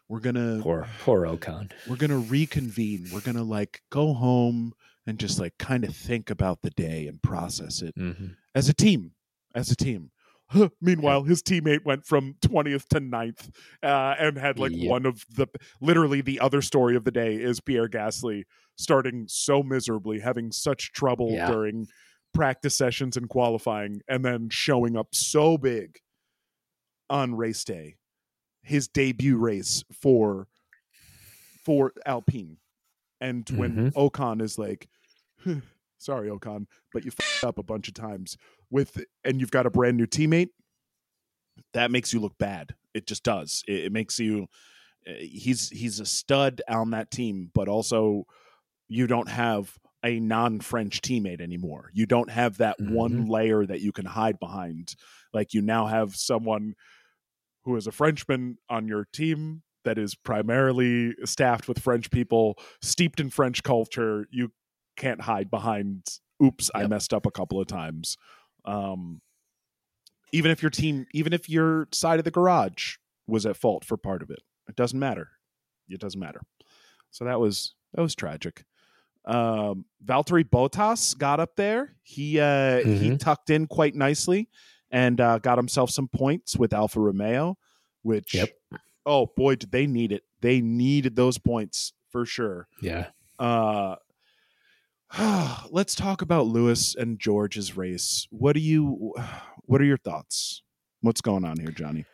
[0.10, 4.74] we're gonna poor poor ocon we're gonna reconvene we're gonna like go home
[5.08, 8.28] and just like kind of think about the day and process it mm-hmm.
[8.56, 9.12] as a team
[9.56, 10.12] as a team
[10.82, 13.50] meanwhile his teammate went from 20th to 9th
[13.84, 14.89] uh, and had like Yep.
[14.89, 15.48] one of the
[15.80, 18.43] literally the other story of the day is pierre gasly
[18.78, 21.52] starting so miserably having such trouble Yeah.
[21.52, 21.88] during
[22.34, 26.00] practice sessions and qualifying and then showing up so big
[27.10, 27.95] on race day
[28.62, 30.48] his debut race for
[31.63, 32.58] for alpine.
[33.22, 34.88] And when ocon is like
[35.98, 38.38] sorry ocon but you f- up a bunch of times
[38.69, 40.50] with and you've got a brand new teammate
[41.74, 42.74] that makes you look bad.
[42.93, 43.63] It just does.
[43.67, 44.48] It, it makes you
[45.08, 48.26] uh, he's he's a stud on that team but also
[48.88, 51.91] you don't have a non-french teammate anymore.
[51.93, 54.95] You don't have that one layer that you can hide behind.
[55.34, 56.76] Like you now have someone
[57.65, 63.19] who is a frenchman on your team that is primarily staffed with french people steeped
[63.19, 64.52] in french culture you
[64.98, 66.04] can't hide behind
[66.43, 68.17] oops i messed up a couple of times.
[68.65, 69.22] Um
[70.32, 73.98] even if your team even if your side of the garage was at fault for
[73.98, 75.30] part of it it doesn't matter.
[75.88, 76.41] It doesn't matter.
[77.10, 78.65] So that was that was tragic.
[79.26, 81.95] Um valtteri bottas got up there.
[82.04, 83.19] He uh he Mhm.
[83.19, 84.50] tucked in quite nicely
[84.91, 87.58] and uh got himself some points with alfa romeo
[88.02, 88.49] which Yep.
[89.06, 93.08] oh boy did they need it they needed those points for sure Yeah.
[93.39, 93.95] uh
[95.71, 98.28] let's talk about Lewis and George's race.
[98.30, 99.13] What do you
[99.65, 100.62] what are your thoughts?
[101.02, 102.06] What's going on here, Johnny?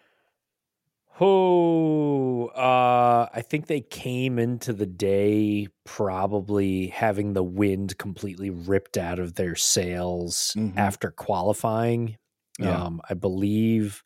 [1.19, 8.97] Oh, uh, I think they came into the day probably having the wind completely ripped
[8.97, 10.77] out of their sails Mhm.
[10.77, 12.17] after qualifying.
[12.59, 12.83] Yeah.
[12.83, 14.03] Um, I believe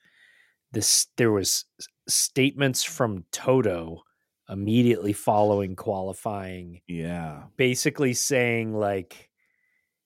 [0.71, 1.65] this there was
[2.07, 4.03] statements from Toto
[4.49, 7.43] immediately following qualifying Yeah.
[7.55, 9.29] basically saying like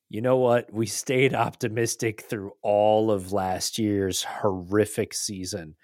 [0.10, 5.76] you know what we stayed optimistic through all of last year's horrific season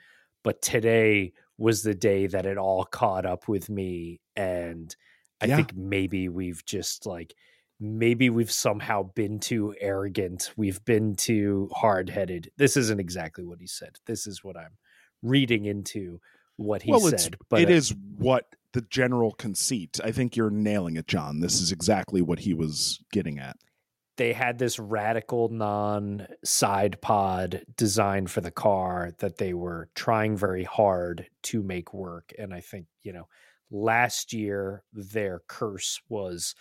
[0.43, 4.93] but today was the day that it all caught up with me and
[5.41, 5.55] i Yeah.
[5.55, 7.33] think maybe we've just like
[7.79, 13.67] maybe we've somehow been too arrogant we've been too hard-headed this isn't exactly what he
[13.67, 14.77] said this is what i'm
[15.21, 16.19] reading into
[16.57, 19.99] what he well, said but it uh, is what the general conceit.
[20.03, 21.39] I think you're nailing it, John.
[21.39, 23.57] This is exactly what he was getting at.
[24.17, 30.37] they had this radical non side pod design for the car that they were trying
[30.37, 32.33] very hard to make work.
[32.37, 33.27] And I think, you know,
[33.71, 36.53] last year their curse was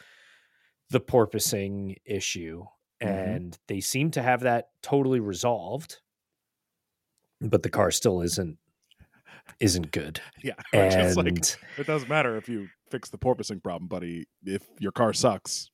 [0.91, 2.65] the porpoising issue.
[3.03, 3.09] Mhm.
[3.09, 6.01] And they seem to have that totally resolved.
[7.41, 8.59] But the car still isn't
[9.61, 10.21] isn't good.
[10.43, 14.27] Yeah, we're like it doesn't matter if you fix the porpoising problem, buddy.
[14.45, 15.71] If your car sucks,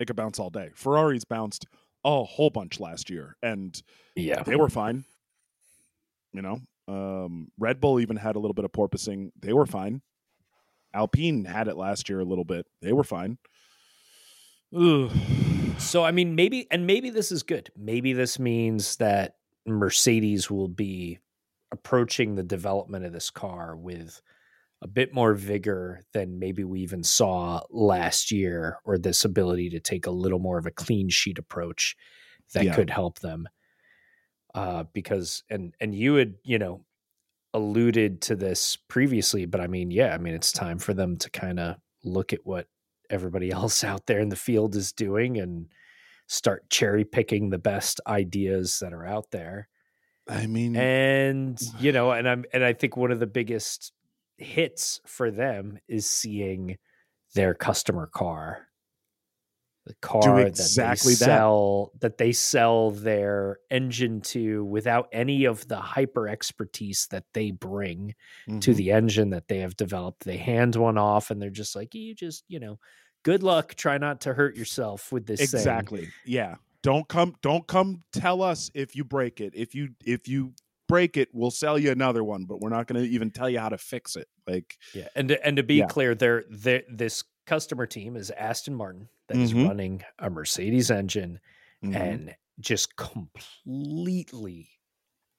[0.00, 0.70] it could bounce all day.
[0.74, 1.66] Ferrari's bounced
[2.04, 3.80] a whole bunch last year, and
[4.14, 4.42] yeah.
[4.42, 5.04] they were fine.
[6.32, 9.30] You know, um, Red Bull even had a little bit of porpoising.
[9.40, 10.02] They were fine.
[10.92, 12.66] Alpine had it last year a little bit.
[12.80, 13.38] They were fine.
[14.74, 15.10] Ugh.
[15.78, 17.70] So I mean, maybe and maybe this is good.
[17.76, 21.18] Maybe this means that Mercedes will be
[21.72, 24.20] approaching the development of this car with
[24.82, 29.80] a bit more vigor than maybe we even saw last year, or this ability to
[29.80, 31.96] take a little more of a clean sheet approach
[32.52, 32.74] that Yeah.
[32.74, 33.48] could help them.
[34.54, 36.84] Uh, because and and you had you know
[37.54, 41.30] alluded to this previously, but I mean, yeah, I mean, it's time for them to
[41.30, 42.66] kind of look at what
[43.10, 45.66] everybody else out there in the field is doing and
[46.26, 49.68] start cherry picking the best ideas that are out there.
[50.28, 53.92] I mean, And you know, and I'm and I think one of the biggest
[54.36, 56.76] hits for them is seeing
[57.34, 58.68] their customer car.
[59.86, 61.26] The car exactly that that.
[61.26, 67.24] they sell that they sell their engine to without any of the hyper expertise that
[67.34, 68.14] they bring
[68.60, 68.76] to mhm.
[68.76, 70.24] the engine that they have developed.
[70.24, 72.78] They hand one off and they're just like, you just, you know,
[73.24, 73.74] good luck.
[73.74, 78.42] Try not to hurt yourself with this thing." exactly yeah don't come don't come tell
[78.42, 80.52] us if you break it if you if you
[80.88, 83.58] break it we'll sell you another one but we're not going to even tell you
[83.58, 85.86] how to fix it like Yeah, and to, and to be Yeah.
[85.86, 89.68] clear, they're, they this customer team is Aston Martin that is Mhm.
[89.68, 91.40] running a Mercedes engine
[91.82, 91.94] mhm.
[91.96, 94.68] and just completely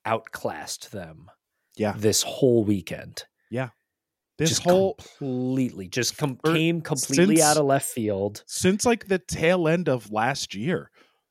[0.05, 1.29] outclassed them.
[1.77, 1.93] Yeah.
[1.97, 3.69] this whole weekend, Yeah.
[4.37, 8.43] this just whole completely just com- came completely since- out of left field.
[8.47, 10.89] since like the tail end of last year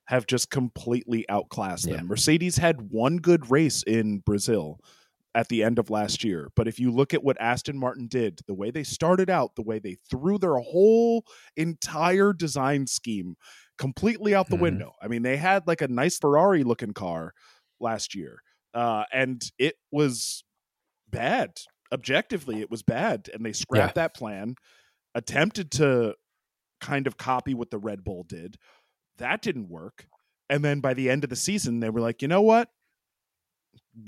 [0.08, 4.78] have just completely outclassed them mercedes had one good race in brazil
[5.34, 6.50] at the end of last year.
[6.56, 9.62] But if you look at what aston martin did the way they started out the
[9.62, 11.24] way they threw their whole
[11.56, 13.34] entire design scheme
[13.78, 14.60] completely out the Mhm.
[14.60, 14.92] window.
[15.02, 17.32] I mean they had like a nice ferrari looking car
[17.80, 18.38] last year
[18.74, 20.44] uh, and it was
[21.08, 21.58] bad.
[21.92, 24.54] Objectively it was bad and they scrapped that plan
[25.14, 26.14] attempted to
[26.80, 28.56] kind of copy what the red bull did.
[29.18, 30.06] That didn't work
[30.50, 32.68] and then by the end of the season they were like you know what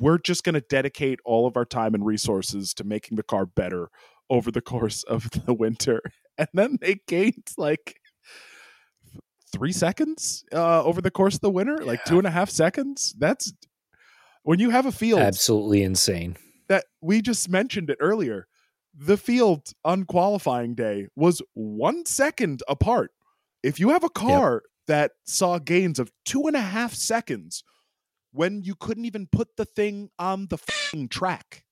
[0.01, 3.47] we're just going to dedicate all of our time and resources to making the car
[3.47, 3.89] better
[4.29, 6.01] over the course of the winter
[6.39, 8.01] and then they gained like
[9.53, 13.15] three seconds uh, over the course of the winter like two and a half seconds
[13.19, 13.53] that's
[14.47, 16.37] when you have a field Absolutely insane.
[16.69, 18.47] that we just mentioned it earlier.
[18.95, 23.11] The field on qualifying day was one second apart.
[23.65, 27.65] If you have a car that saw gains of two and a half seconds
[28.37, 31.65] when you couldn't even put the thing on the fing track,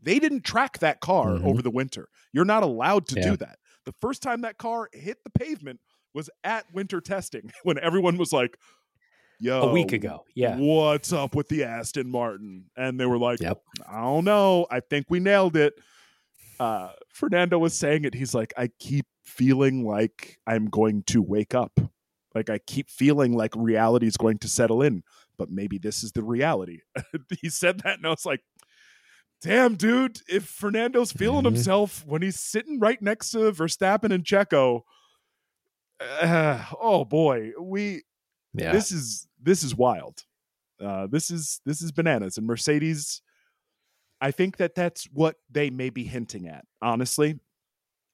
[0.00, 1.44] they didn't track that car Mhm.
[1.44, 2.08] over the winter.
[2.32, 3.30] You're not allowed to Yeah.
[3.30, 3.58] do that.
[3.84, 5.80] The first time that car hit the pavement
[6.14, 8.58] was at winter testing when everyone was like,
[9.40, 10.24] Yo, a week ago.
[10.34, 10.56] Yeah.
[10.58, 12.70] what's up with the Aston Martin?
[12.76, 13.62] And they were like, Yep.
[13.88, 14.66] I don't know.
[14.70, 15.74] I think we nailed it.
[16.58, 18.14] Uh, Fernando was saying it.
[18.14, 21.78] He's like, I keep feeling like I'm going to wake up.
[22.34, 25.02] Like I keep feeling like reality is going to settle in,
[25.38, 26.80] but maybe this is the reality.
[27.40, 28.40] he said that, and I was like,
[29.40, 31.54] damn, dude, if Fernando's feeling Mhm.
[31.54, 34.82] himself when he's sitting right next to Verstappen and Checo,
[36.00, 38.02] uh, oh boy, we
[38.54, 38.72] Yeah.
[38.72, 40.24] this is this is wild.
[40.80, 43.22] Uh, this is this is bananas, and Mercedes.
[44.20, 47.38] I think that that's what they may be hinting at, honestly,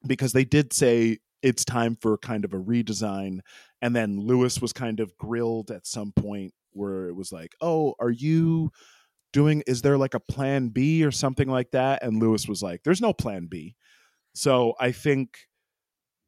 [0.05, 3.39] because they did say it's time for kind of a redesign,
[3.81, 7.95] and then Lewis was kind of grilled at some point where it was like, "Oh,
[7.99, 8.71] are you
[9.33, 9.63] doing?
[9.67, 13.01] Is there like a plan B or something like that?" And Lewis was like, "There's
[13.01, 13.75] no plan B."
[14.33, 15.37] So I think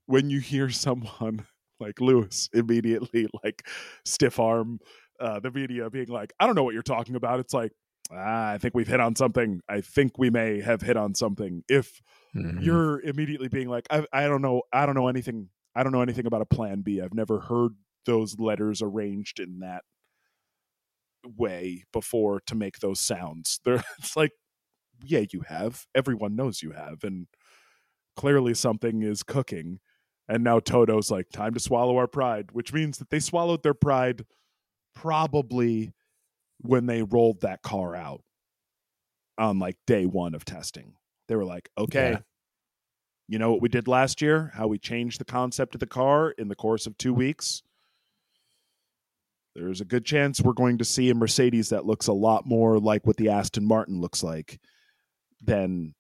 [0.06, 1.46] when you hear someone
[1.80, 3.68] like Lewis immediately like
[4.04, 4.80] stiff arm
[5.20, 7.40] uh, the media being like, I don't know what you're talking about.
[7.40, 7.72] It's like,
[8.12, 9.62] ah, I think we've hit on something.
[9.68, 11.64] I think we may have hit on something.
[11.68, 12.02] If
[12.36, 12.62] mm-hmm.
[12.62, 15.50] you're immediately being like, I, I don't know, I don't know anything.
[15.76, 17.02] I don't know anything about a plan B.
[17.02, 17.72] I've never heard
[18.06, 19.84] those letters arranged in that
[21.25, 23.60] way before to make those sounds.
[23.63, 24.32] There, it's like,
[25.03, 25.86] yeah, you have.
[25.95, 27.27] Everyone knows you have, and
[28.15, 29.80] clearly something is cooking.
[30.27, 33.73] And now Toto's like, time to swallow our pride, which means that they swallowed their
[33.73, 34.25] pride
[34.93, 35.93] probably
[36.60, 38.21] when they rolled that car out
[39.38, 40.93] on like day one of testing.
[41.27, 42.19] They were like, okay, yeah.
[43.27, 44.51] you know what we did last year?
[44.56, 47.62] How we changed the concept of the car in the course of two weeks?
[49.58, 52.78] There's a good chance we're going to see a Mercedes that looks a lot more
[52.80, 54.60] like what the Aston Martin looks like
[55.41, 55.96] than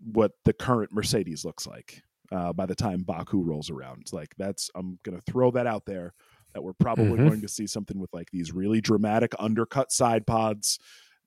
[0.00, 4.06] what the current Mercedes looks like uh, by the time Baku rolls around.
[4.10, 6.14] Like that's I'm gonna throw that out there
[6.54, 7.28] that we're probably mm-hmm.
[7.28, 10.78] going to see something with like these really dramatic undercut side pods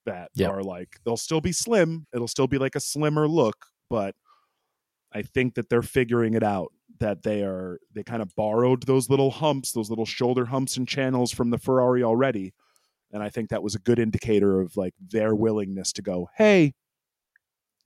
[0.06, 0.52] that yep.
[0.52, 2.08] are like they'll still be slim.
[2.12, 4.16] It'll still be like a slimmer look, but
[5.13, 9.10] I think that they're figuring it out that they are they kind of borrowed those
[9.10, 12.54] little humps, those little shoulder humps and channels from the Ferrari already.
[13.12, 16.74] And I think that was a good indicator of like their willingness to go, "Hey,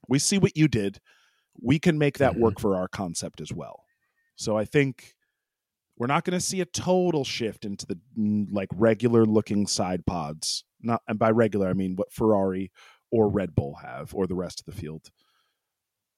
[0.08, 1.00] we see what you did
[1.60, 2.41] we can make that mm-hmm.
[2.41, 3.84] work for our concept as well.
[4.36, 5.13] So I think
[5.97, 8.00] we're not going to see a total shift into the
[8.52, 10.63] like regular looking side pods.
[10.82, 12.71] Not and by regular I mean what Ferrari
[13.12, 15.12] or Red Bull have or the rest of the field.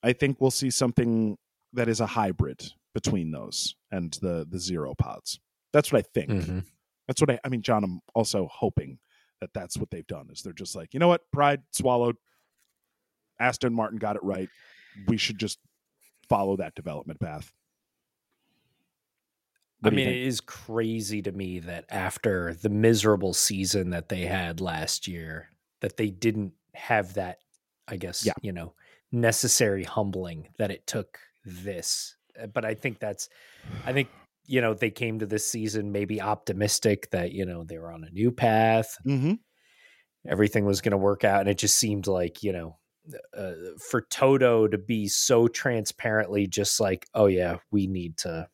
[0.01, 1.37] I think we'll see something
[1.73, 5.39] that is a hybrid between those and the the zero pods.
[5.71, 6.29] That's what I think.
[6.29, 6.59] Mm-hmm.
[7.07, 8.99] That's what I I mean John I'm also hoping
[9.41, 11.21] that that's what they've done is they're just like, "You know what?
[11.31, 12.15] Pride swallowed.
[13.39, 14.49] Aston Martin got it right
[15.07, 15.59] we should just
[16.29, 17.51] follow that development path.
[19.79, 24.21] What I mean, it is crazy to me that after the miserable season that they
[24.21, 25.49] had last year,
[25.81, 27.39] that they didn't have that,
[27.87, 28.33] I guess, yeah.
[28.41, 28.73] you know,
[29.11, 32.15] necessary humbling that it took this.
[32.41, 33.29] Uh, but I think that's,
[33.85, 34.09] I think,
[34.45, 38.03] you know, they came to this season maybe optimistic that, you know, they were on
[38.03, 38.97] a new path.
[39.05, 39.33] Mm-hmm.
[40.27, 41.41] Everything was going to work out.
[41.41, 42.77] And it just seemed like, you know,
[43.37, 43.53] uh,
[43.89, 48.47] for Toto to be so transparently just like, oh yeah, we need to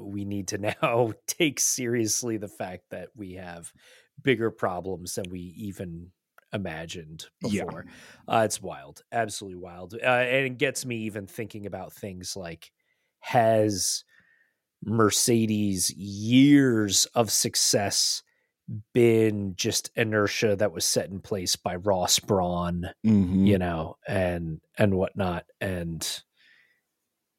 [0.00, 3.72] we need to now take seriously the fact that we have
[4.22, 6.10] bigger problems than we even
[6.52, 7.84] imagined before.
[8.28, 8.34] Yeah.
[8.34, 12.70] Uh, it's wild, absolutely wild, uh, and it gets me even thinking about things like
[13.20, 14.04] has
[14.84, 18.22] Mercedes years of success
[18.94, 23.46] been just inertia that was set in place by Ross Brawn, mm-hmm.
[23.46, 25.44] you know, and and whatnot.
[25.60, 26.06] And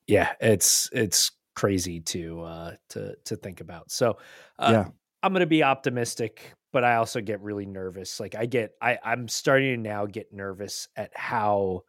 [0.07, 3.91] yeah, it's it's crazy to uh to to think about.
[3.91, 4.17] So
[4.59, 4.85] uh, yeah.
[5.21, 8.19] I'm gonna be optimistic, but I also get really nervous.
[8.19, 11.83] Like I get I, I'm starting to now get nervous at how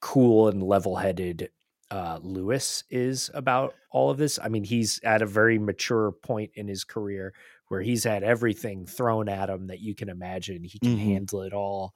[0.00, 1.50] cool and level headed
[1.90, 4.38] uh, Lewis is about all of this.
[4.42, 7.34] I mean, he's at a very mature point in his career
[7.68, 10.64] where he's had everything thrown at him that you can imagine.
[10.64, 11.04] He can mm-hmm.
[11.04, 11.92] handle it all.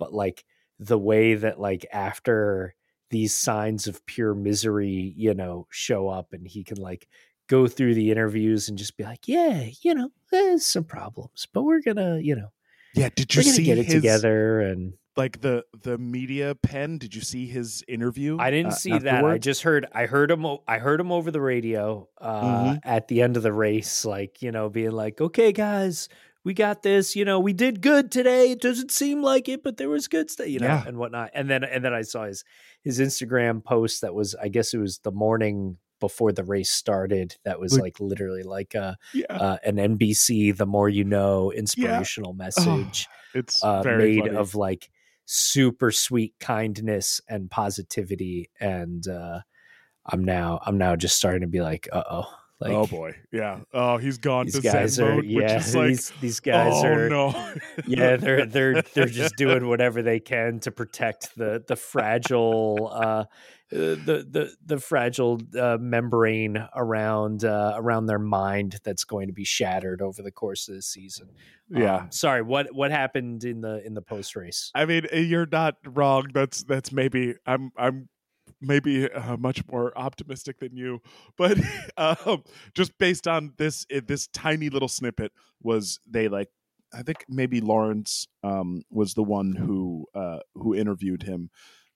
[0.00, 0.44] But like
[0.80, 2.74] the way that like after
[3.10, 7.06] these signs of pure misery, you know, show up and he can like
[7.48, 11.62] go through the interviews and just be like, yeah, you know, there's some problems, but
[11.62, 12.48] we're gonna, you know,
[12.94, 13.08] yeah.
[13.14, 17.22] Did you see get it his, together and like the the media pen did you
[17.22, 20.78] see his interview i didn't uh, see that i just heard i heard him i
[20.78, 22.76] heard him over the radio uh, mm-hmm.
[22.84, 26.08] at the end of the race like you know being like okay guys
[26.44, 29.78] we got this you know we did good today it doesn't seem like it but
[29.78, 30.84] there was good stuff you know yeah.
[30.86, 32.44] and whatnot and then and then i saw his
[32.82, 37.36] his instagram post that was i guess it was the morning before the race started
[37.44, 39.26] that was like, literally like a yeah.
[39.30, 42.44] uh, an NBC the more you know inspirational yeah.
[42.44, 44.36] message oh, it's uh, made funny.
[44.36, 44.90] of like
[45.26, 49.40] super sweet kindness and positivity and uh
[50.06, 53.60] i'm now i'm now just starting to be like uh-oh Like, oh boy, yeah.
[53.74, 55.56] Oh, he's gone these to guys Zen are mode, yeah.
[55.56, 57.52] which is like, these these guys oh are no,
[57.86, 58.16] yeah.
[58.16, 63.24] They're they're they're just doing whatever they can to protect the the fragile uh
[63.70, 69.44] the the the fragile uh, membrane around uh, around their mind that's going to be
[69.44, 71.28] shattered over the course of the season.
[71.68, 71.96] yeah.
[71.96, 74.70] Um, sorry, what what happened in the in the post race?
[74.74, 76.28] I mean, eh, you're not wrong.
[76.32, 78.08] That's that's maybe I'm I'm
[78.60, 81.00] maybe uh, much more optimistic than you,
[81.36, 81.58] but
[81.96, 82.42] um,
[82.74, 85.32] just based on this eh, this tiny little snippet
[85.62, 86.48] was they like
[86.92, 91.50] I think maybe Lawrence um, was the one who uh, who interviewed him.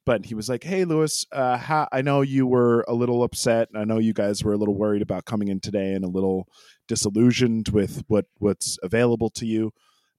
[0.07, 3.69] But he was like, "Hey, Lewis, uh, I know you were a little upset.
[3.75, 6.49] I know you guys were a little worried about coming in today and a little
[6.89, 9.73] disillusioned with what what's available to you.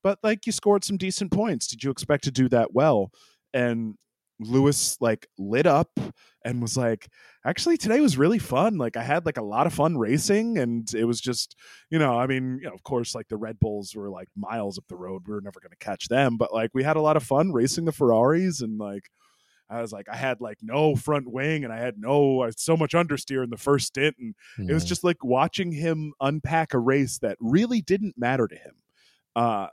[0.03, 1.67] But like, you scored some decent points.
[1.67, 3.11] Did you expect to do that well?"
[3.53, 3.95] And
[4.45, 5.91] Lewis like lit up
[6.43, 7.07] and was like,
[7.45, 8.77] actually today was really fun.
[8.77, 11.55] Like I had like a lot of fun racing and it was just,
[11.89, 14.77] you know, I mean, you know, of course like the Red Bulls were like miles
[14.77, 15.23] up the road.
[15.27, 17.51] We were never going to catch them, but like we had a lot of fun
[17.51, 19.09] racing the Ferraris and like
[19.69, 22.59] I was like I had like no front wing and I had no I had
[22.59, 24.35] so much understeer in the first stint and
[24.69, 28.73] it was just like watching him unpack a race that really didn't matter to him.
[29.35, 29.67] Uh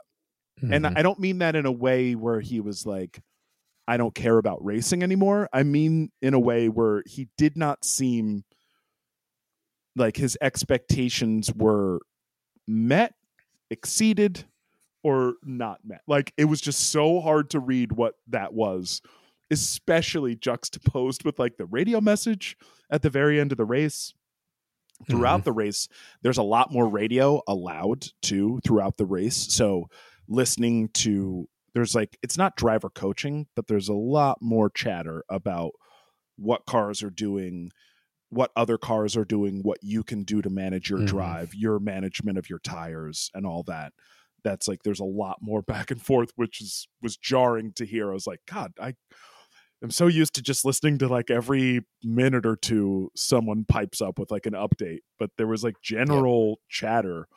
[0.61, 0.97] and Mhm.
[0.97, 3.21] I don't mean that in a way where he was like,
[3.89, 5.49] I don't care about racing anymore.
[5.51, 8.43] I mean in a way where he did not seem
[9.95, 11.99] like his expectations were
[12.67, 13.15] met,
[13.71, 14.45] exceeded,
[15.03, 16.01] or not met.
[16.07, 19.01] Like it was just so hard to read what that was,
[19.49, 22.57] especially juxtaposed with like the radio message
[22.91, 24.13] at the very end of the race.
[25.09, 25.45] Throughout mm-hmm.
[25.45, 25.87] the race,
[26.21, 29.37] there's a lot more radio allowed too throughout the race.
[29.51, 29.87] So
[30.27, 35.71] listening to there's like it's not driver coaching, but there's a lot more chatter about
[36.37, 37.71] what cars are doing,
[38.29, 41.07] what other cars are doing, what you can do to manage your Mhm.
[41.07, 43.93] drive, your management of your tires and all that.
[44.43, 48.09] That's like there's a lot more back and forth, which is was jarring to hear.
[48.09, 48.93] I was like, God, I
[49.83, 54.17] am so used to just listening to like every minute or two someone pipes up
[54.19, 57.27] with like an update, but there was like general chatter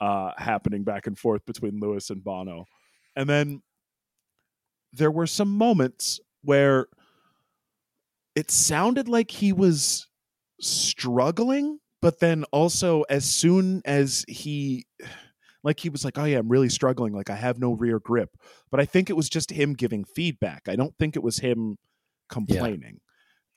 [0.00, 2.64] uh happening back and forth between Lewis and Bono.
[3.16, 3.62] And then
[4.92, 6.86] there were some moments where
[8.34, 10.06] it sounded like he was
[10.60, 14.86] struggling, but then also as soon as he
[15.62, 17.12] like he was like, "Oh yeah, I'm really struggling.
[17.12, 18.30] Like I have no rear grip."
[18.70, 20.68] But I think it was just him giving feedback.
[20.68, 21.76] I don't think it was him
[22.28, 23.00] complaining.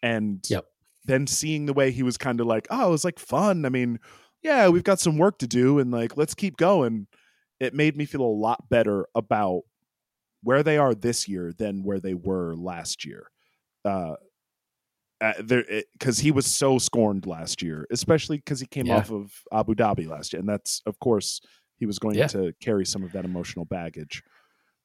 [0.04, 0.66] And Yep.
[1.06, 3.66] then seeing the way he was kind of like, "Oh, it was like fun.
[3.66, 4.00] I mean,
[4.42, 7.08] yeah, we've got some work to do and like let's keep going."
[7.60, 9.64] It made me feel a lot better about
[10.44, 13.28] where they are this year than where they were last year.
[13.86, 14.16] Uh
[15.22, 15.64] uh, there
[15.94, 18.98] because he was so scorned last year, especially because he came Yeah.
[18.98, 21.40] off of Abu Dhabi last year, and that's of course
[21.78, 22.28] he was going Yeah.
[22.28, 24.22] to carry some of that emotional baggage.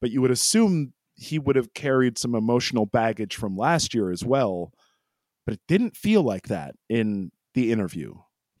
[0.01, 4.23] But you would assume he would have carried some emotional baggage from last year as
[4.23, 4.71] well.
[5.45, 8.13] But it didn't feel like that in the interview.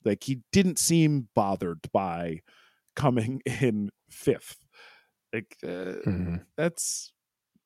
[0.03, 2.41] Like he didn't seem bothered by
[2.95, 4.57] coming in fifth.
[5.33, 6.43] Like uh, Mhm.
[6.57, 7.11] that's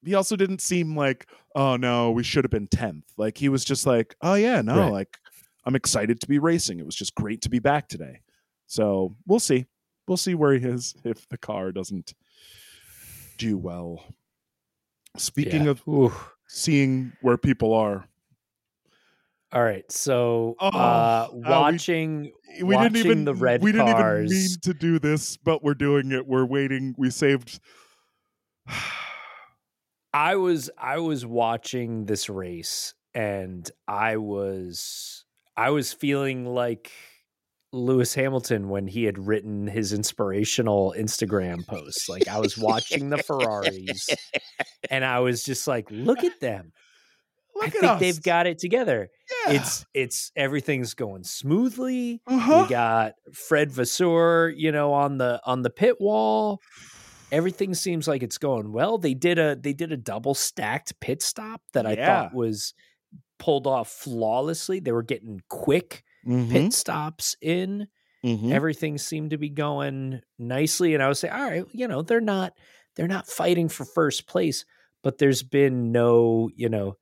[0.06, 3.64] he also didn't seem like oh no we should have been 10th like he was
[3.64, 4.92] just like oh yeah no Right.
[4.92, 5.18] like
[5.66, 8.20] i'm excited to be racing it was just great to be back today
[8.68, 9.66] so we'll see
[10.08, 12.14] we'll see where he is if the car doesn't
[13.38, 14.04] do well
[15.18, 15.70] speaking Yeah.
[15.72, 16.12] of Ooh.
[16.50, 18.06] seeing where people are
[19.54, 22.32] All right, so Oh, uh, we- watching
[22.64, 24.32] we watching didn't even the red we didn't cars.
[24.32, 27.60] even mean to do this but we're doing it we're waiting we saved
[30.14, 35.26] I was I was watching this race and I was
[35.58, 36.92] I was feeling like
[37.72, 42.08] Lewis Hamilton when he had written his inspirational Instagram post.
[42.08, 44.10] Like I was watching the Ferraris
[44.92, 46.72] and I was just like, look at them.
[47.56, 48.00] Look I think us.
[48.00, 49.10] they've got it together.
[49.48, 49.54] yeah.
[49.54, 52.22] It's it's everything's going smoothly.
[52.28, 52.64] uh-huh.
[52.64, 56.62] We got Fred Vasseur, you know, on the on the pit wall.
[57.32, 58.98] Everything seems like it's going well.
[58.98, 62.06] They did a they did a double stacked pit stop that I Yeah.
[62.06, 62.74] thought was
[63.40, 64.80] pulled off flawlessly.
[64.80, 67.88] They were getting quick Mhm, pit stops in.
[68.24, 68.52] mhm.
[68.54, 72.22] Everything seemed to be going nicely, and I was saying, all right, you know, they're
[72.22, 72.54] not
[72.96, 74.64] they're not fighting for first place,
[75.02, 76.98] but there's been no, you know,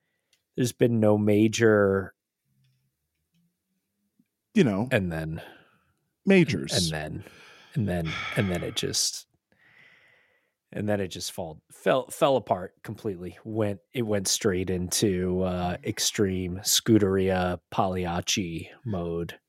[0.56, 2.14] there's been no major,
[4.54, 5.42] you know and then
[6.26, 7.24] majors and then
[7.74, 9.26] and then and then it just
[10.74, 15.78] and then it just fall fell fell apart completely went it went straight into uh
[15.86, 19.40] extreme scuderia pagliacci mode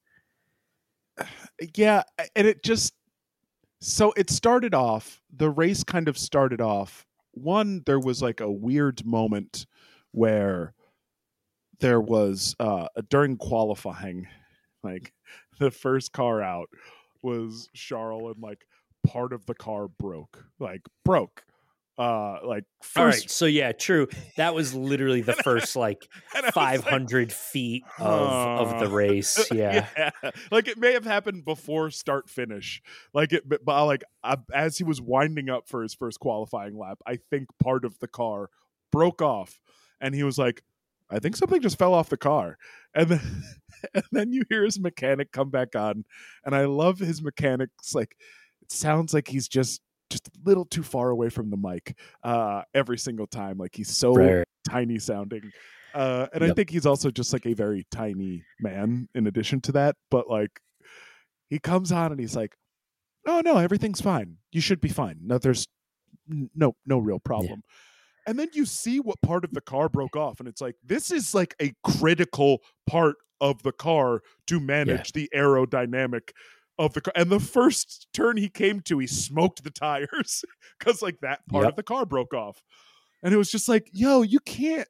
[1.77, 2.03] yeah,
[2.35, 2.95] and it just
[3.81, 5.21] so it started off.
[5.35, 7.07] The race kind of started off.
[7.33, 9.67] One, there was like a weird moment
[10.13, 10.75] where
[11.83, 14.29] there was uh during qualifying,
[14.83, 15.13] like
[15.59, 16.69] the first car out
[17.23, 18.65] was Charles and like
[19.07, 21.45] part of the car broke, like broke
[21.99, 24.09] uh like first All right, so yeah, true.
[24.37, 28.89] That was literally the first like and I was five like, feet of of the
[28.89, 29.51] race.
[29.53, 29.87] Yeah.
[29.97, 30.31] yeah.
[30.51, 32.81] like it may have happened before start finish
[33.13, 36.79] like it but, but like uh, as he was winding up for his first qualifying
[36.79, 38.49] lap i think part of the car
[38.91, 39.61] broke off
[40.01, 40.63] and he was like
[41.13, 42.57] i think something just fell off the car
[42.95, 43.21] and then
[43.95, 46.05] and then you hear his mechanic come back on
[46.45, 48.17] and i love his mechanics like
[48.61, 52.63] it sounds like he's just just a little too far away from the mic uh
[52.75, 54.45] every single time like he's so Right.
[54.69, 55.51] tiny sounding.
[55.95, 59.73] Uh, and I think he's also just like a very tiny man in addition to
[59.73, 59.97] that.
[60.11, 60.61] But like,
[61.51, 62.55] he comes on and he's like,
[63.27, 64.39] "Oh no, everything's fine.
[64.53, 65.19] You should be fine.
[65.23, 65.67] No, there's
[66.55, 67.63] no no real problem."
[68.27, 71.11] And then you see what part of the car broke off, and it's like this
[71.11, 76.31] is like a critical part of the car to manage the aerodynamic
[76.79, 77.13] of the car.
[77.17, 80.45] And the first turn he came to, he smoked the tires
[80.79, 81.73] because like that part Yep.
[81.73, 82.63] of the car broke off.
[83.23, 84.89] And it was just like, yo, you can't.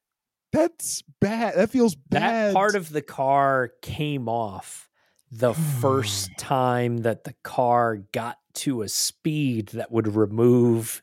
[0.52, 1.54] That's bad.
[1.56, 2.48] That feels bad.
[2.50, 4.88] That part of the car came off
[5.30, 11.02] the first time that the car got to a speed that would remove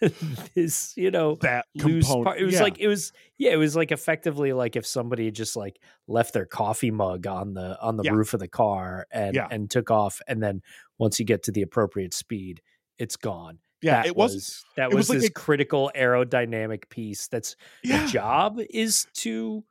[0.54, 2.24] this, you know, that loose component.
[2.26, 2.40] part.
[2.40, 2.62] It was Yeah.
[2.62, 5.78] like it was yeah, it was like effectively like if somebody had just like
[6.08, 8.12] left their coffee mug on the on the Yeah.
[8.12, 9.48] roof of the car and Yeah.
[9.50, 10.62] and took off and then
[10.98, 12.60] once you get to the appropriate speed,
[12.98, 13.58] it's gone.
[13.82, 14.34] yeah, that it was.
[14.34, 19.64] was that was, was like this a- critical aerodynamic piece that's the job is to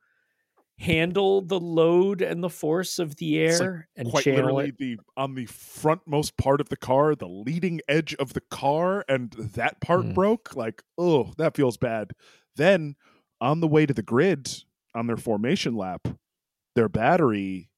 [0.80, 4.70] handle the load and the force of the It's like air and quite channel literally
[4.70, 4.78] it.
[4.78, 9.32] the on the frontmost part of the car, the leading edge of the car, and
[9.34, 10.14] that part Mm.
[10.16, 10.56] broke.
[10.56, 12.14] Like, oh, that feels bad.
[12.56, 12.96] Then
[13.42, 14.64] on the way to the grid
[14.96, 16.08] on their formation lap,
[16.76, 17.70] their battery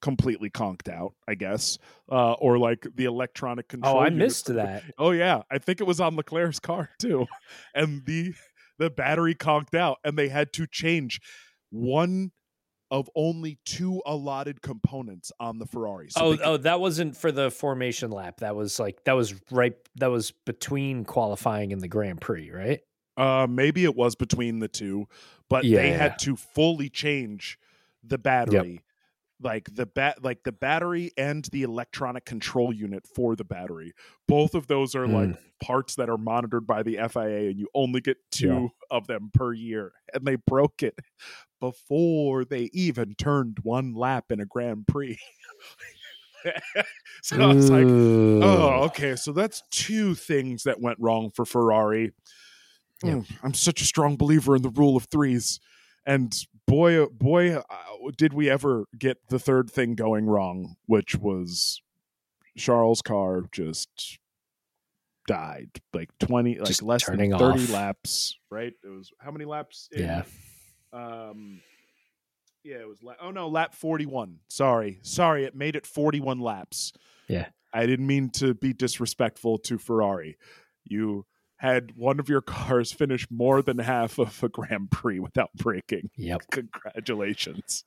[0.00, 1.78] completely conked out, I guess,
[2.10, 3.96] uh, or like the electronic control.
[3.96, 4.84] Oh, I missed that.
[4.98, 7.26] Oh yeah, I think it was on Leclerc's car too,
[7.74, 8.34] and the
[8.78, 11.20] the battery conked out, and they had to change
[11.74, 12.32] one
[12.90, 16.10] of only two allotted components on the Ferrari.
[16.10, 18.38] So Oh, could- oh, that wasn't for the formation lap.
[18.40, 19.74] That was like that was right.
[19.96, 22.80] That was between qualifying and the Grand Prix, right?
[23.16, 25.06] uh, maybe it was between the two,
[25.48, 25.96] but Yeah, they yeah.
[25.98, 27.58] had to fully change
[28.02, 28.80] the battery.
[29.44, 33.92] Like the bat, like the battery and the electronic control unit for the battery.
[34.26, 38.00] Both of those are like parts that are monitored by the FIA, and you only
[38.00, 38.68] get two Yeah.
[38.90, 39.92] of them per year.
[40.14, 40.98] And they broke it
[41.60, 45.18] before they even turned one lap in a Grand Prix.
[47.22, 49.16] so I was like, Oh, okay.
[49.16, 52.12] So that's two things that went wrong for Ferrari.
[53.02, 53.14] Yeah.
[53.16, 55.60] Mm, I'm such a strong believer in the rule of threes.
[56.06, 56.34] And
[56.66, 57.62] boy, oh, boy, uh,
[58.16, 61.80] did we ever get the third thing going wrong, which was
[62.56, 64.18] Charles' car just
[65.26, 67.70] died like 20, like Just less than 30 off.
[67.70, 68.72] laps, right?
[68.84, 69.88] It was how many laps?
[69.92, 70.02] in?
[70.02, 70.22] Yeah.
[70.92, 71.60] Um,
[72.62, 73.02] yeah, it was.
[73.02, 74.38] La- oh no, lap forty-one.
[74.48, 75.44] Sorry, sorry.
[75.44, 76.92] It made it forty-one laps.
[77.28, 77.46] Yeah.
[77.74, 80.38] I didn't mean to be disrespectful to Ferrari.
[80.84, 81.26] You
[81.58, 86.10] had one of your cars finish more than half of a Grand Prix without braking.
[86.16, 86.42] Yep.
[86.50, 87.84] Congratulations.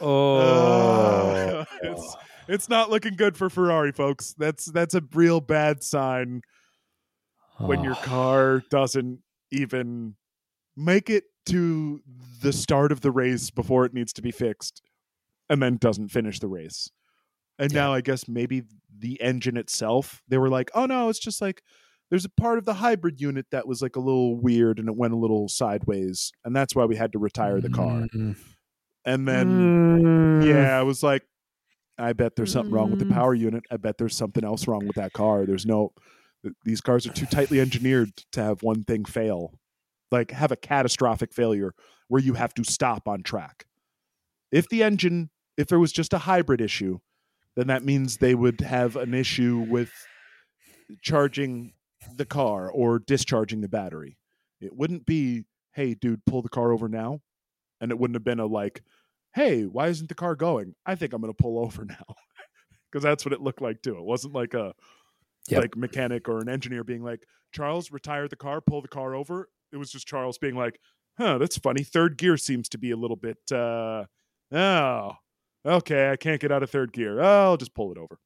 [0.00, 2.16] Oh, Uh, it's
[2.48, 4.34] it's not looking good for Ferrari, folks.
[4.38, 6.42] That's that's a real bad sign
[7.58, 9.20] when your car doesn't
[9.50, 10.14] even
[10.76, 12.02] make it to
[12.42, 14.82] the start of the race before it needs to be fixed
[15.48, 16.90] and then doesn't finish the race.
[17.58, 17.80] And Yeah.
[17.80, 18.64] now I guess maybe
[18.98, 21.62] the engine itself, they were like, oh no, it's just like
[22.10, 24.96] there's a part of the hybrid unit that was like a little weird and it
[24.96, 26.30] went a little sideways.
[26.44, 28.06] And that's why we had to retire the car.
[28.14, 28.36] Mm.
[29.04, 29.46] And then,
[30.00, 30.46] Mm.
[30.46, 31.22] yeah, I was like,
[31.98, 33.14] I bet there's something wrong with the Mm.
[33.14, 33.64] power unit.
[33.70, 35.46] I bet there's something else wrong with that car.
[35.46, 35.92] There's no,
[36.64, 39.58] these cars are too tightly engineered to have one thing fail,
[40.12, 41.72] like have a catastrophic failure
[42.08, 43.66] where you have to stop on track.
[44.52, 46.98] If the engine, if there was just a hybrid issue,
[47.56, 49.90] then that means they would have an issue with
[51.02, 51.72] charging
[52.14, 54.18] the car or discharging the battery.
[54.60, 57.20] It wouldn't be, hey, dude, pull the car over now.
[57.80, 58.82] And it wouldn't have been a like,
[59.34, 60.74] hey, why isn't the car going?
[60.86, 62.14] I think I'm going to pull over now.
[62.90, 63.96] Because that's what it looked like too.
[63.96, 64.74] It wasn't like a
[65.48, 65.60] Yep.
[65.62, 69.48] like mechanic or an engineer being like, Charles, retire the car, pull the car over.
[69.72, 70.80] It was just Charles being like,
[71.18, 71.84] huh, that's funny.
[71.84, 74.06] Third gear seems to be a little bit uh
[74.50, 75.12] oh.
[75.64, 77.20] Okay, I can't get out of third gear.
[77.20, 78.18] Oh, I'll just pull it over.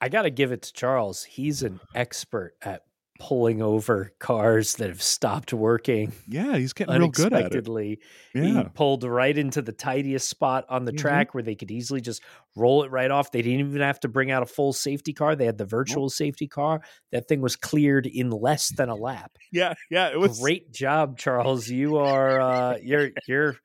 [0.00, 1.22] I got to give it to Charles.
[1.22, 2.82] He's an expert at
[3.22, 7.34] pulling over cars that have stopped working Yeah, he's getting real good at it.
[7.36, 8.00] unexpectedly.
[8.32, 10.98] He pulled right into the tidiest spot on the Mhm.
[10.98, 12.20] track where they could easily just
[12.56, 13.30] roll it right off.
[13.30, 15.36] They didn't even have to bring out a full safety car.
[15.36, 16.82] They had the virtual safety car.
[17.12, 19.36] That thing was cleared in less than a lap.
[19.52, 20.08] Yeah, yeah.
[20.10, 21.68] It was Great job, Charles.
[21.68, 23.56] You are uh you're you're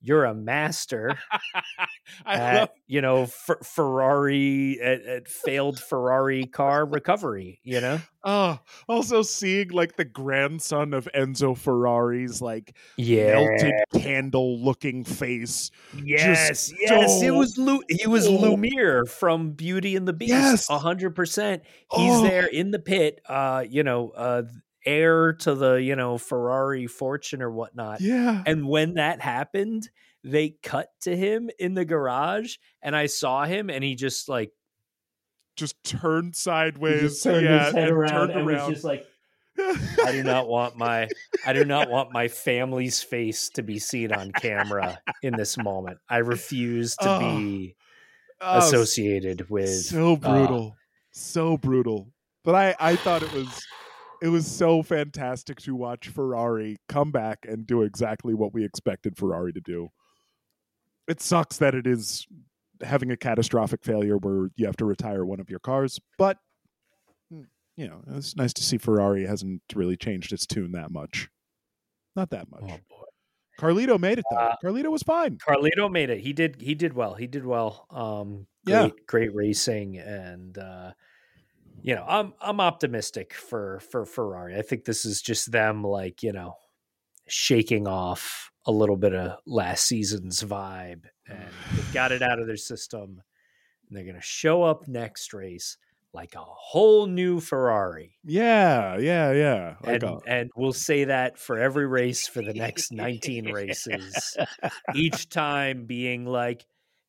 [0.00, 1.18] you're a master
[2.26, 7.60] I at love you know Fer- Ferrari at, at failed Ferrari car recovery.
[7.64, 14.62] You know, Oh, also seeing like the grandson of Enzo Ferrari's like yeah, melted candle
[14.62, 15.70] looking face.
[16.02, 17.22] yes, yes.
[17.22, 18.32] It was Lu- he was Oh.
[18.36, 20.30] Lumiere from Beauty and the Beast.
[20.30, 20.70] Yes.
[20.70, 21.62] a hundred percent.
[21.94, 22.22] He's Oh.
[22.22, 23.20] there in the pit.
[23.28, 24.42] Uh, you know, uh,
[24.88, 28.00] heir to the you know Ferrari fortune or whatnot.
[28.00, 28.42] Yeah.
[28.46, 29.88] And when that happened,
[30.24, 34.52] they cut to him in the garage, and I saw him, and he just like
[35.56, 37.00] Just turned sideways.
[37.02, 39.06] just turned yeah, his head and around turned and was just like,
[39.58, 41.08] I do not want my
[41.44, 45.98] I do not want my family's face to be seen on camera in this moment.
[46.08, 47.74] I refuse to Oh, be
[48.40, 50.76] Oh, associated with so uh, brutal.
[51.10, 52.12] so brutal.
[52.44, 53.66] But I I thought it was
[54.22, 59.16] it was so fantastic to watch Ferrari come back and do exactly what we expected
[59.16, 59.88] Ferrari to do.
[61.06, 62.26] It sucks that it is
[62.82, 66.38] having a catastrophic failure where you have to retire one of your cars, but
[67.32, 67.46] mm,
[67.76, 71.28] you know, it's nice to see Ferrari hasn't really changed its tune that much.
[72.14, 72.62] Not that much.
[72.64, 73.04] Oh boy.
[73.58, 74.36] Carlito made it though.
[74.36, 75.38] Uh, Carlito was fine.
[75.38, 76.20] Carlito made it.
[76.20, 77.14] He did he did well.
[77.14, 77.86] He did well.
[77.90, 78.82] Um Yeah.
[78.82, 80.92] great great racing and uh
[81.82, 84.56] you know, I'm I'm optimistic for for Ferrari.
[84.56, 86.54] I think this is just them like, you know,
[87.26, 92.46] shaking off a little bit of last season's vibe and they've got it out of
[92.46, 93.22] their system
[93.88, 95.76] and they're going to show up next race
[96.14, 98.18] like a whole new Ferrari.
[98.24, 99.74] Yeah, yeah, yeah.
[99.82, 104.36] Like And, a- and we'll say that for every race for the next 19 races
[104.94, 106.64] each time being like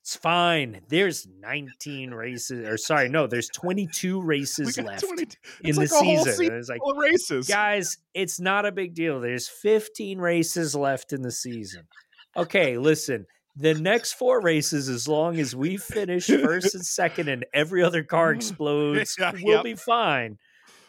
[0.09, 5.77] it's fine there's 19 races or sorry no there's 22 races left 22 in it's
[5.77, 7.47] the like season season it's like races.
[7.47, 11.83] guys it's not a big deal there's 15 races left in the season
[12.35, 17.45] okay listen the next four races as long as we finish first and second and
[17.53, 19.63] every other car explodes Yeah, we'll yep.
[19.63, 20.39] be fine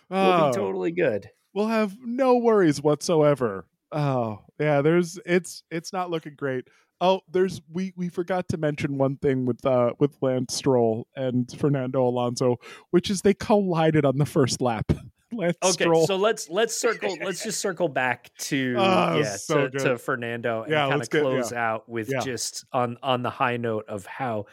[0.09, 3.67] we'll Oh, be totally good we'll have no worries whatsoever.
[3.93, 6.69] Oh, yeah, there's it's it's not looking great.
[7.01, 11.51] Oh, there's we we forgot to mention one thing with uh with Lance Stroll and
[11.59, 12.57] Fernando Alonso,
[12.91, 14.93] which is they collided on the first lap.
[15.33, 16.07] Lance Okay, Stroll.
[16.09, 20.63] so let's let's circle let's just circle back to Oh, yeah so to, to Fernando
[20.63, 22.21] and Yeah, kind let's of get- close out with Yeah.
[22.21, 24.47] just on on the high note of how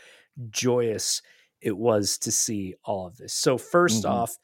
[0.52, 1.22] joyous
[1.62, 3.34] it was to see all of this.
[3.34, 4.10] So 1st Mhm.
[4.10, 4.38] off,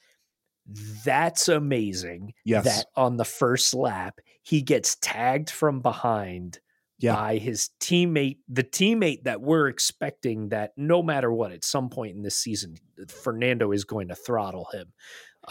[1.06, 2.64] that's amazing yes.
[2.66, 6.60] that on the first lap he gets tagged from behind
[7.04, 7.16] Yeah.
[7.16, 12.16] by his teammate, the teammate that we're expecting that no matter what, at some point
[12.16, 12.78] in this season,
[13.10, 14.94] Fernando is going to throttle him.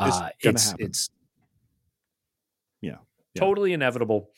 [0.01, 0.87] It's Uh, it's happen.
[0.87, 1.11] it's
[2.81, 2.97] Yeah.
[3.35, 3.41] Yeah.
[3.41, 4.31] totally inevitable.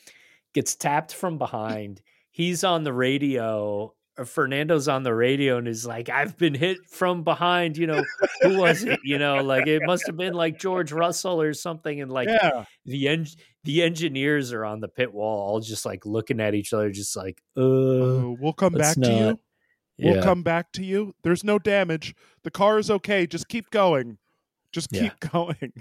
[0.53, 2.01] Gets tapped from behind.
[2.31, 3.94] He's on the radio.
[4.17, 8.03] Or Fernando's on the radio and is like, "I've been hit from behind." You know,
[8.41, 8.99] who was it?
[9.03, 12.01] You know, like it must have been like George Russell or something.
[12.01, 12.65] And like yeah.
[12.85, 13.27] the en-
[13.63, 17.15] the engineers are on the pit wall, all just like looking at each other, just
[17.15, 19.19] like, "Uh, Uh, we'll come back to you.
[19.25, 19.39] not."
[19.97, 21.13] We'll come back to you.
[21.23, 22.13] There's no damage.
[22.43, 23.25] The car is okay.
[23.25, 24.17] Just keep going.
[24.73, 25.03] Just Yeah.
[25.03, 25.71] keep going.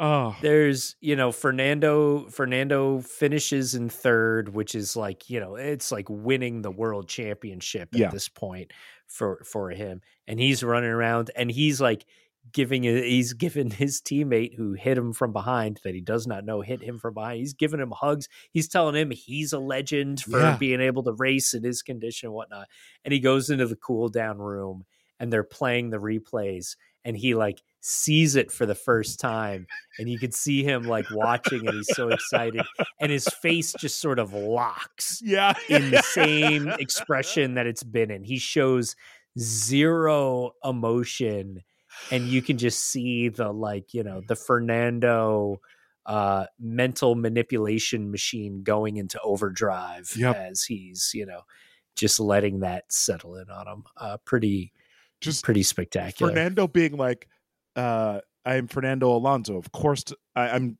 [0.00, 5.92] Oh, there's you know fernando fernando finishes in third which is like you know it's
[5.92, 8.08] like winning the world championship at Yeah.
[8.10, 8.72] this point
[9.06, 12.04] for for him and he's running around and he's like
[12.52, 16.62] giving he's given his teammate who hit him from behind that he does not know
[16.62, 20.40] hit him from behind he's giving him hugs he's telling him he's a legend for
[20.40, 20.56] Yeah.
[20.56, 22.66] being able to race in his condition and whatnot
[23.04, 24.84] and he goes into the cool down room
[25.20, 29.66] and they're playing the replays and he like sees it for the first time
[29.98, 32.60] and you can see him like watching and he's so excited
[33.00, 35.54] and his face just sort of locks yeah.
[35.68, 38.96] in the same expression that it's been in he shows
[39.38, 41.62] zero emotion
[42.10, 45.58] and you can just see the like you know the fernando
[46.06, 50.36] uh mental manipulation machine going into overdrive Yep.
[50.36, 51.42] as he's you know
[51.96, 54.72] just letting that settle in on him uh pretty
[55.20, 57.28] Just pretty spectacular Fernando being like,
[57.76, 60.04] uh, "I'm Fernando Alonso." Of course,
[60.36, 60.78] I'm,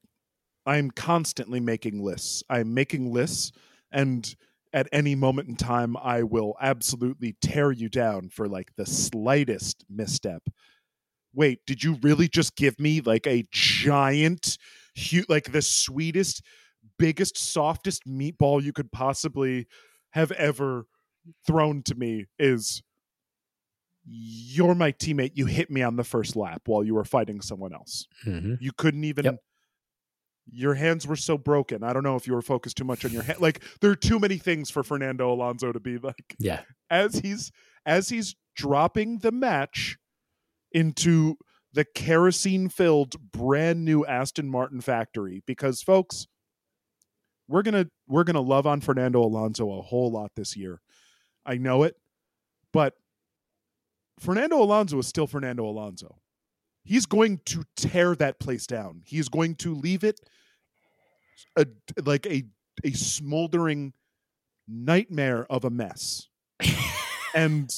[0.66, 2.42] I'm constantly making lists.
[2.48, 3.52] I'm making lists,
[3.92, 4.34] and
[4.72, 9.84] at any moment in time I will absolutely tear you down for like the slightest
[9.88, 10.42] misstep.
[11.34, 14.58] Wait, did you really just give me like a giant
[14.96, 16.42] hu- like the sweetest,
[16.98, 19.66] biggest, softest meatball you could possibly
[20.10, 20.86] have ever
[21.46, 22.82] thrown to me is
[24.12, 25.32] you're my teammate.
[25.34, 28.06] You hit me on the first lap while you were fighting someone else.
[28.26, 28.54] Mm-hmm.
[28.60, 29.24] You couldn't even.
[29.24, 29.36] Yep.
[30.52, 31.84] Your hands were so broken.
[31.84, 33.40] I don't know if you were focused too much on your hand.
[33.40, 36.62] Like there are too many things for Fernando Alonso to be like Yeah.
[36.90, 37.52] as he's
[37.86, 39.96] as he's dropping the match
[40.72, 41.36] into
[41.72, 46.26] the kerosene filled brand new Aston Martin factory because folks
[47.46, 50.80] we're going to we're going to love on Fernando Alonso a whole lot this year.
[51.46, 51.94] I know it,
[52.72, 52.94] but
[54.20, 56.18] Fernando Alonso is still Fernando Alonso.
[56.84, 59.02] He's going to tear that place down.
[59.04, 60.20] He's going to leave it
[61.56, 61.66] a,
[62.04, 62.44] like a
[62.84, 63.92] a smoldering
[64.68, 66.28] nightmare of a mess.
[67.34, 67.70] and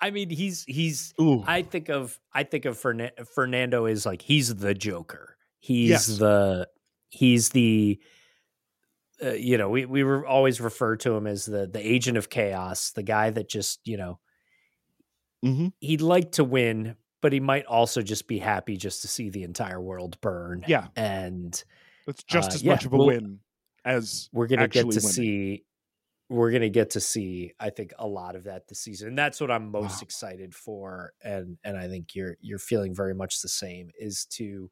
[0.00, 1.12] I mean, he's he's.
[1.20, 5.36] ooh, I think of I think of Fernan- Fernando is like he's the Joker.
[5.60, 6.06] He's Yes.
[6.18, 6.68] the
[7.10, 8.00] he's the
[9.24, 12.30] uh, you know we we were always refer to him as the the agent of
[12.30, 14.18] chaos, the guy that just you know
[15.42, 15.68] mhm.
[15.80, 19.44] he'd like to win, but he might also just be happy just to see the
[19.44, 20.66] entire world burn.
[20.66, 21.62] yeah, and
[22.06, 23.40] that's just Uh, as yeah, much of a well, win
[23.84, 25.32] as we're gonna get to winning.
[25.40, 25.64] see
[26.30, 29.40] we're gonna get to see i think a lot of that this season and that's
[29.40, 30.02] what i'm most Wow.
[30.02, 34.70] excited for and and i think you're you're feeling very much the same is to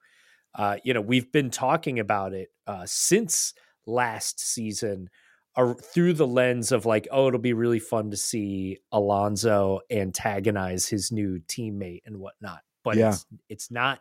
[0.55, 3.55] uh you know we've been talking about it uh since
[3.87, 5.09] last season
[5.57, 10.87] uh, through the lens of like oh it'll be really fun to see alonso antagonize
[10.87, 13.11] his new teammate and whatnot but Yeah.
[13.11, 14.01] it's it's not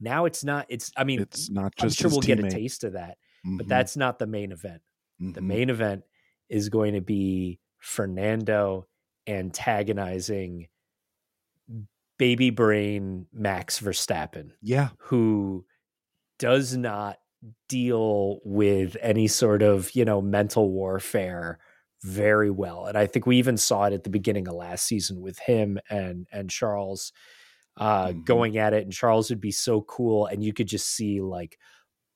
[0.00, 2.00] now it's not it's i mean it's not just.
[2.00, 4.80] i'm sure we'll get a taste of that but Mhm, that's not the main event
[5.20, 5.44] the mhm.
[5.46, 6.02] main event
[6.48, 8.86] is going to be Fernando
[9.26, 10.68] antagonizing
[12.18, 15.64] baby brain Max Verstappen, yeah, who
[16.38, 17.18] does not
[17.68, 21.58] deal with any sort of, you know, mental warfare
[22.02, 22.86] very well.
[22.86, 25.78] And I think we even saw it at the beginning of last season with him
[25.90, 27.12] and and Charles
[27.78, 28.24] uh Mhm.
[28.24, 31.58] going at it and Charles would be so cool and you could just see like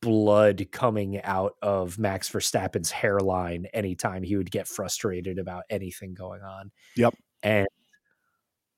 [0.02, 6.42] blood coming out of Max Verstappen's hairline anytime he would get frustrated about anything going
[6.42, 6.72] on.
[6.96, 7.14] Yep.
[7.42, 7.66] And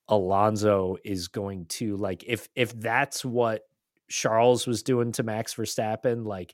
[0.07, 3.63] Alonso is going to like if if that's what
[4.11, 6.53] Charles was doing to Max Verstappen, like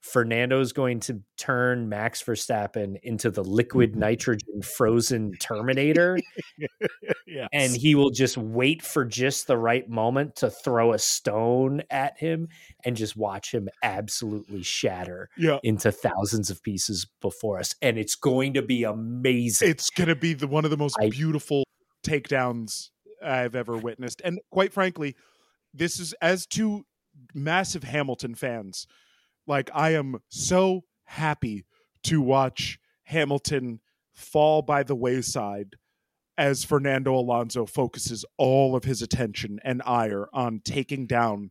[0.00, 4.00] Fernando's going to turn Max Verstappen into the liquid mm-hmm.
[4.00, 6.18] nitrogen frozen Terminator.
[7.26, 7.48] Yes.
[7.52, 12.18] and he will just wait for just the right moment to throw a stone at
[12.18, 12.48] him
[12.84, 17.74] and just watch him absolutely shatter yeah, into thousands of pieces before us.
[17.82, 19.68] And it's going to be amazing.
[19.68, 21.64] It's gonna be the one of the most I- beautiful
[22.02, 22.88] takedowns
[23.22, 24.22] I've ever witnessed.
[24.24, 25.14] And quite frankly,
[25.74, 26.84] this is as two
[27.34, 28.86] massive Hamilton fans,
[29.46, 31.64] like I am so happy
[32.04, 33.80] to watch Hamilton
[34.12, 35.76] fall by the wayside
[36.36, 41.50] as Fernando Alonso focuses all of his attention and ire on taking down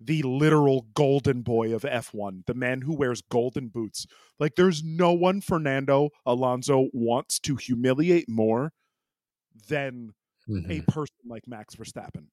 [0.00, 4.06] the literal golden boy of F1, the man who wears golden boots.
[4.38, 8.72] Like, there's no one Fernando Alonso wants to humiliate more
[9.68, 10.14] than
[10.48, 10.86] a Mhm.
[10.86, 12.28] person like Max Verstappen.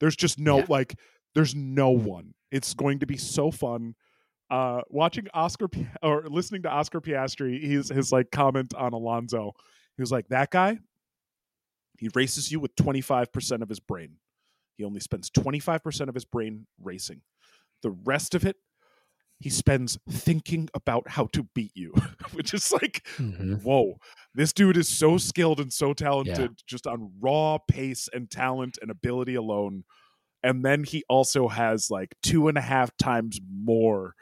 [0.00, 0.66] There's just no, Yeah.
[0.68, 0.98] like,
[1.34, 2.34] there's no one.
[2.50, 3.94] It's going to be so fun.
[4.50, 5.68] Uh, watching Oscar
[6.02, 9.52] or listening to Oscar Piastri, his his like comment on Alonso,
[9.96, 10.78] he was like, "That guy,
[11.98, 14.16] he races you with 25% of his brain.
[14.76, 17.22] He only spends 25% of his brain racing.
[17.82, 18.56] The rest of it,
[19.38, 21.92] he spends thinking about how to beat you,
[22.32, 23.60] which is like, Mhm.
[23.62, 23.98] whoa,
[24.34, 28.90] this dude is so skilled and so talented just on raw pace and talent and
[28.90, 29.84] ability alone.
[30.42, 34.14] And then he also has like two and a half times more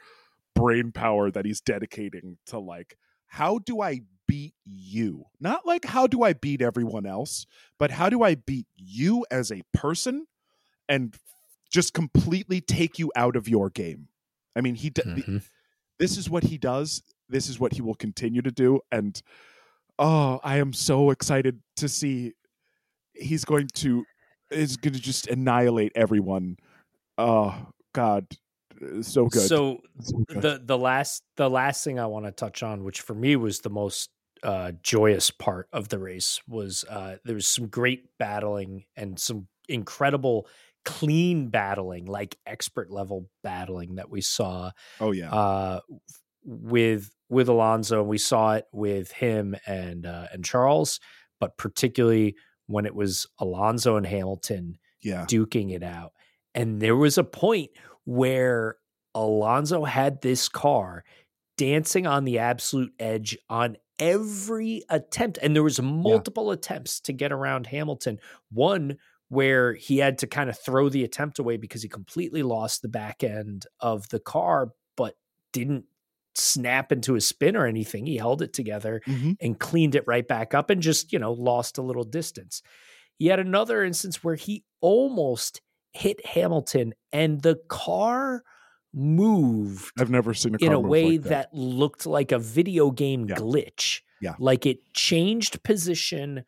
[0.55, 2.97] brain power that he's dedicating to like,
[3.27, 5.25] how do I beat you?
[5.39, 7.45] Not like how do I beat everyone else,
[7.77, 10.27] but how do I beat you as a person
[10.89, 11.15] and
[11.71, 14.09] just completely take you out of your game?
[14.55, 15.43] I mean, he d- Mhm.
[15.99, 17.01] this is what he does.
[17.29, 18.81] This is what he will continue to do.
[18.91, 19.19] And
[19.99, 22.33] oh, I am so excited to see
[23.13, 24.05] he's going to
[24.51, 26.57] is going to just annihilate everyone.
[27.17, 28.27] Oh God,
[29.01, 29.47] so good.
[29.47, 30.41] so So good.
[30.41, 33.61] the the last the last thing I want to touch on, which for me was
[33.61, 34.09] the most
[34.43, 39.47] uh, joyous part of the race, was uh, there was some great battling and some
[39.67, 40.47] incredible
[40.85, 45.79] clean battling, like expert level battling that we saw oh yeah, uh,
[46.43, 50.99] with with Alonso, and we saw it with him and uh, and Charles,
[51.39, 52.35] but particularly
[52.67, 55.25] when it was Alonso and Hamilton Yeah.
[55.25, 56.13] duking it out.
[56.53, 57.71] And there was a point
[58.05, 58.77] where
[59.13, 61.03] Alonso had this car
[61.57, 67.31] dancing on the absolute edge on every attempt and there was multiple attempts to get
[67.31, 68.19] around Hamilton.
[68.51, 68.97] One
[69.35, 72.87] where he had to kind of throw the attempt away because he completely lost the
[72.89, 75.15] back end of the car but
[75.53, 75.85] didn't
[76.33, 78.05] snap into a spin or anything.
[78.05, 79.37] He held it together Mhm.
[79.39, 82.61] and cleaned it right back up and just, you know, lost a little distance.
[83.19, 85.61] He had another instance where he almost
[85.93, 88.43] hit Hamilton and the car
[88.93, 91.53] moved I've never seen a car in a way like that.
[91.53, 93.35] looked like a video game Yeah.
[93.35, 94.01] glitch.
[94.21, 94.35] Yeah.
[94.39, 96.43] Like it changed position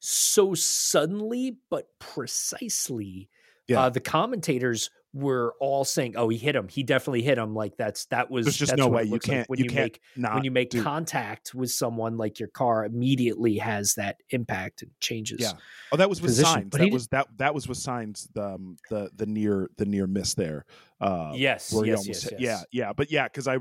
[0.00, 3.28] so suddenly but precisely.
[3.68, 3.82] Yeah.
[3.82, 6.66] Uh, the commentators were all saying, "Oh, he hit him.
[6.68, 9.58] He definitely hit him." Like that's that was There's just no way you can't when
[9.60, 13.58] you, you, can't make when you make do- contact with someone like your car immediately
[13.58, 15.40] has that impact and changes.
[15.40, 15.52] Yeah.
[15.92, 16.70] Oh, that was with position, signs.
[16.70, 18.28] but That was that that was with signs.
[18.34, 20.64] The um, the the near the near miss there.
[21.00, 21.72] Uh, Yes.
[21.72, 22.06] where Yes.
[22.08, 22.28] Yes.
[22.32, 22.40] yes.
[22.40, 23.58] Yeah, yeah, but yeah, because I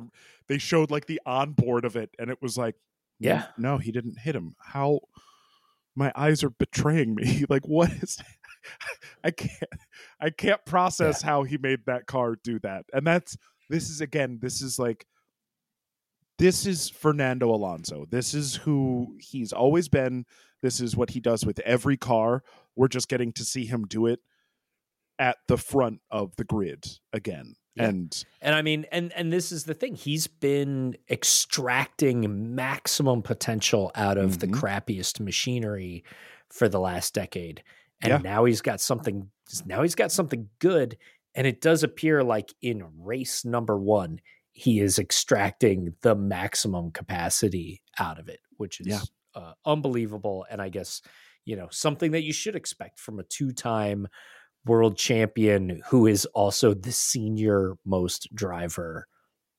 [0.47, 2.75] they showed like the onboard of it, and it was like,
[3.19, 3.45] no- Yeah.
[3.57, 4.55] no, he didn't hit him.
[4.59, 5.01] How
[5.99, 7.45] my eyes are betraying me.
[7.49, 8.17] like, what is?
[9.23, 9.71] I can't,
[10.19, 13.37] I can't process how he made that car do that, and that's
[13.69, 15.05] this is again, this is like.
[16.39, 18.05] This is Fernando Alonso.
[18.09, 20.23] This is who he's always been.
[20.61, 22.43] This is what he does with every car.
[22.77, 24.21] We're just getting to see him do it
[25.19, 27.55] at the front of the grid again.
[27.75, 27.89] Yeah.
[27.89, 29.95] And And I mean, and and this is the thing.
[29.95, 34.53] He's been extracting maximum potential out of the Mhm.
[34.53, 36.03] crappiest machinery
[36.49, 37.63] for the last decade.
[38.01, 38.17] And Yeah.
[38.17, 39.31] now he's got something
[39.65, 40.97] now he's got something good.
[41.35, 44.19] And it does appear like in race number one,
[44.51, 49.01] he is extracting the maximum capacity out of it, which is Yeah.
[49.35, 50.45] uh, unbelievable.
[50.49, 51.01] And I guess,
[51.45, 54.07] you know, something that you should expect from a two time
[54.69, 59.07] world champion who is also the senior most driver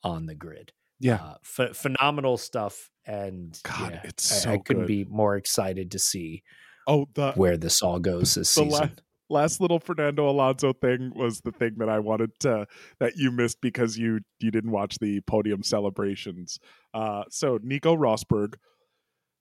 [0.03, 0.73] on the grid.
[0.99, 2.89] yeah, Uh, ph- phenomenal stuff.
[3.05, 4.89] And God, yeah, it's I, so I couldn't good.
[4.89, 6.43] be more excited to see
[6.87, 8.99] oh the where this all goes this the la- season.
[9.29, 12.67] last little Fernando Alonso thing was the thing that I wanted to
[13.01, 16.59] that you missed because you you didn't watch the podium celebrations.
[16.95, 18.55] Uh, so Nico Rosberg,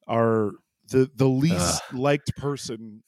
[0.08, 0.52] are
[0.90, 3.04] the the least liked person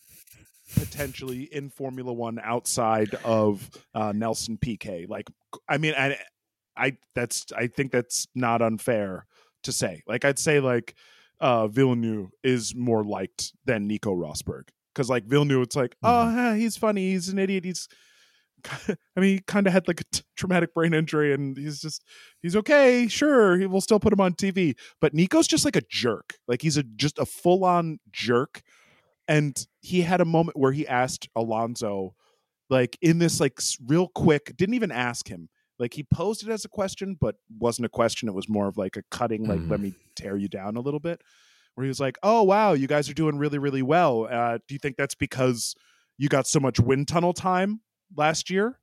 [0.75, 5.05] potentially in Formula One outside of uh, Nelson Piquet.
[5.07, 5.29] Like,
[5.67, 6.17] I mean, I,
[6.75, 9.25] I that's I think that's not unfair
[9.63, 10.03] to say.
[10.07, 10.95] Like, I'd say like
[11.39, 16.55] uh, Villeneuve is more liked than Nico Rosberg because like Villeneuve, it's like, oh, yeah,
[16.55, 17.87] he's funny, he's an idiot, he's.
[18.87, 22.03] I mean, he kind of had like a t- traumatic brain injury, and he's just
[22.43, 23.07] he's okay.
[23.07, 26.35] Sure, he will still put him on TV, but Nico's just like a jerk.
[26.47, 28.61] Like he's a just a full on jerk.
[29.31, 32.15] And he had a moment where he asked Alonso,
[32.69, 35.49] like in this like real quick, didn't even ask him.
[35.79, 38.29] Like he posed it as a question, but wasn't a question.
[38.29, 39.69] It was more of like a cutting, like Mhm.
[39.69, 41.21] let me tear you down a little bit.
[41.75, 44.27] Where he was like, "Oh wow, you guys are doing really really well.
[44.29, 45.75] Uh, do you think that's because
[46.17, 47.81] you got so much wind tunnel time
[48.15, 48.79] last year?"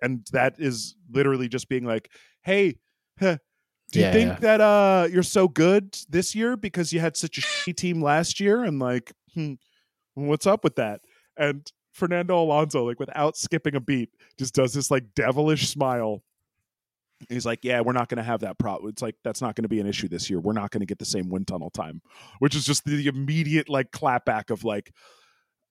[0.00, 2.78] And that is literally just being like, "Hey,
[3.18, 3.38] huh,
[3.92, 4.38] do you Yeah, think yeah.
[4.40, 8.40] that uh you're so good this year because you had such a shitty team last
[8.40, 11.00] year?" And like, hmm, what's up with that?
[11.36, 16.22] And Fernando Alonso, like without skipping a beat, just does this like devilish smile.
[17.28, 18.90] He's like, "Yeah, we're not going to have that problem.
[18.90, 20.38] It's like that's not going to be an issue this year.
[20.38, 22.00] We're not going to get the same wind tunnel time,"
[22.38, 24.92] which is just the immediate like clapback of like,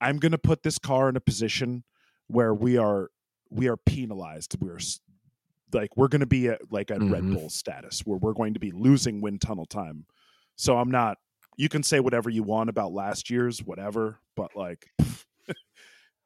[0.01, 1.83] "I'm going to put this car in a position
[2.27, 3.09] where we are
[3.49, 4.57] we are penalized.
[4.59, 4.79] We're
[5.71, 7.33] like we're going to be at like at Red Mhm.
[7.35, 10.05] Bull status where we're going to be losing wind tunnel time.
[10.57, 11.17] So I'm not.
[11.57, 14.87] You can say whatever you want about last year's whatever, but like."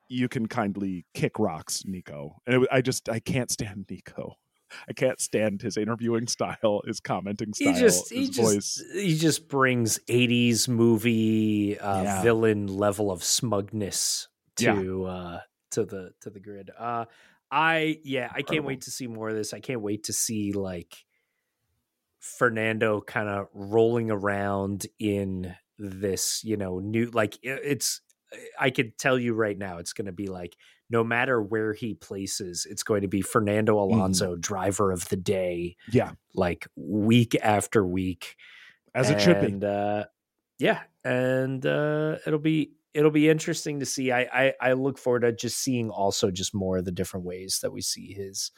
[0.10, 2.36] you can kindly kick rocks, Nico.
[2.46, 4.36] And it, I just I can't stand Nico.
[4.88, 9.18] I can't stand his interviewing style, his commenting style, he just he his just he
[9.18, 12.22] just brings 80s movie uh, Yeah.
[12.22, 14.28] villain level of smugness
[14.60, 14.76] Yeah.
[14.76, 15.40] to uh
[15.72, 16.72] to the to the grid.
[16.78, 17.06] Uh
[17.50, 18.68] I yeah, I can't Incredible.
[18.68, 19.54] wait to see more of this.
[19.54, 20.96] I can't wait to see like
[22.22, 28.02] Fernando kind of rolling around in this, you know, new like it's
[28.60, 30.56] I could tell you right now it's going to be like
[30.90, 35.78] no matter where he places, it's going to be Fernando Alonso driver of the day
[35.90, 38.36] Yeah, like week after week.
[38.94, 39.48] As it should be.
[39.48, 40.06] and, uh
[40.60, 44.12] yeah and uh it'll be it'll be interesting to see.
[44.12, 47.60] I, I i look forward to just seeing also just more of the different ways
[47.62, 48.52] that we see his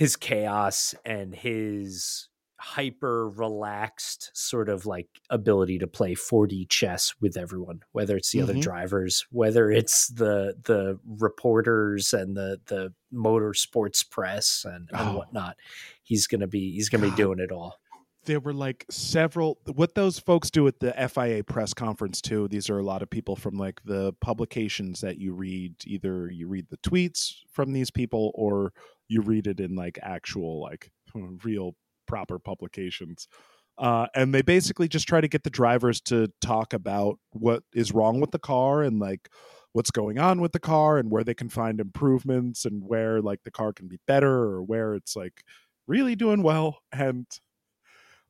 [0.00, 7.36] his chaos and his hyper relaxed sort of like ability to play 4D chess with
[7.36, 8.48] everyone, whether it's the mm-hmm.
[8.48, 15.18] other drivers, whether it's the the reporters and the the motorsports press and, and oh.
[15.18, 15.58] whatnot.
[16.02, 17.16] He's gonna be he's gonna God.
[17.16, 17.78] be doing it all.
[18.24, 22.48] There were like several what those folks do at the FIA press conference too.
[22.48, 25.74] These are a lot of people from like the publications that you read.
[25.84, 28.72] Either you read the tweets from these people or
[29.10, 30.90] you read it in like actual like
[31.44, 31.74] real
[32.06, 33.28] proper publications.
[33.76, 37.92] Uh, and they basically just try to get the drivers to talk about what is
[37.92, 39.30] wrong with the car and like
[39.72, 43.42] what's going on with the car and where they can find improvements and where like
[43.44, 45.42] the car can be better or where it's like
[45.86, 47.26] really doing well and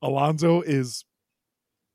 [0.02, 1.04] Alonso is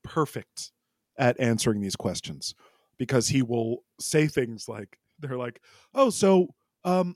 [0.03, 0.71] perfect
[1.17, 2.53] at answering these questions
[2.97, 5.61] because he will say things like they're like
[5.93, 6.49] oh so
[6.83, 7.15] um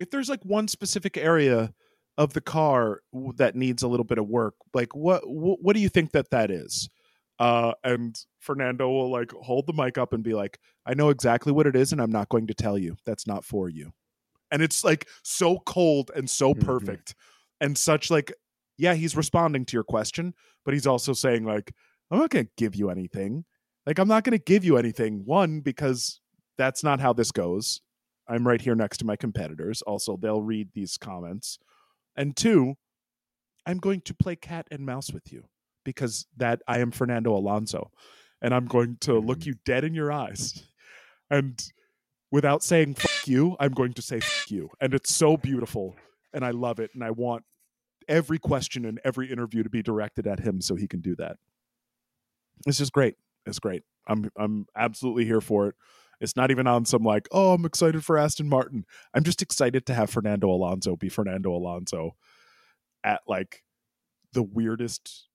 [0.00, 1.72] if there's like one specific area
[2.18, 3.00] of the car
[3.36, 6.30] that needs a little bit of work like what what, what do you think that
[6.30, 6.88] that is
[7.38, 11.52] uh, and fernando will like hold the mic up and be like i know exactly
[11.52, 13.92] what it is and i'm not going to tell you that's not for you
[14.50, 16.64] and it's like so cold and so mm-hmm.
[16.64, 17.66] perfect mm-hmm.
[17.66, 18.32] and such like
[18.78, 20.32] yeah he's responding to your question
[20.64, 21.74] but he's also saying like
[22.10, 23.44] i'm not going to give you anything
[23.84, 26.20] like i'm not going to give you anything one because
[26.56, 27.82] that's not how this goes
[28.28, 31.58] i'm right here next to my competitors also they'll read these comments
[32.16, 32.76] and two,
[33.66, 35.44] I'm going to play cat and mouse with you
[35.84, 37.90] because that I am Fernando Alonso
[38.40, 39.50] and I'm going to look mm-hmm.
[39.50, 40.64] you dead in your eyes.
[41.28, 41.60] And
[42.30, 44.70] without saying fuck you, I'm going to say fuck you.
[44.80, 45.96] And it's so beautiful
[46.32, 47.42] and I love it and I want
[48.08, 51.36] every question and every interview to be directed at him so he can do that.
[52.64, 53.16] It's just great.
[53.44, 53.82] It's great.
[54.06, 55.74] I'm I'm absolutely here for it.
[56.20, 58.84] It's not even on some like, oh, I'm excited for Aston Martin.
[59.14, 62.16] I'm just excited to have Fernando Alonso be Fernando Alonso
[63.04, 63.62] at like
[64.32, 65.28] the weirdest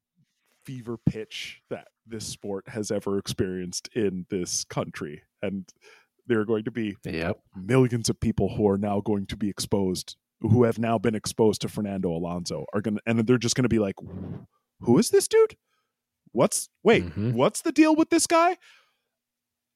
[0.66, 5.24] fever pitch that this sport has ever experienced in this country.
[5.42, 5.66] And
[6.28, 7.40] there are going to be yep.
[7.56, 11.62] millions of people who are now going to be exposed, who have now been exposed
[11.62, 13.96] to Fernando Alonso, are going to, and they're just going to be like,
[14.82, 15.58] who is this dude?
[16.32, 17.34] What's wait, mm-hmm.
[17.34, 18.58] what's the deal with this guy?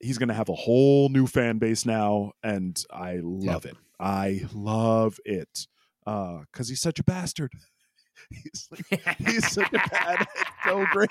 [0.05, 3.73] He's going to have a whole new fan base now, and I love yep.
[3.73, 3.77] it.
[3.99, 5.67] I love it
[6.05, 7.51] because uh, he's such a bastard.
[8.29, 10.27] he's like, he's such a bad.
[10.67, 11.09] It's so great.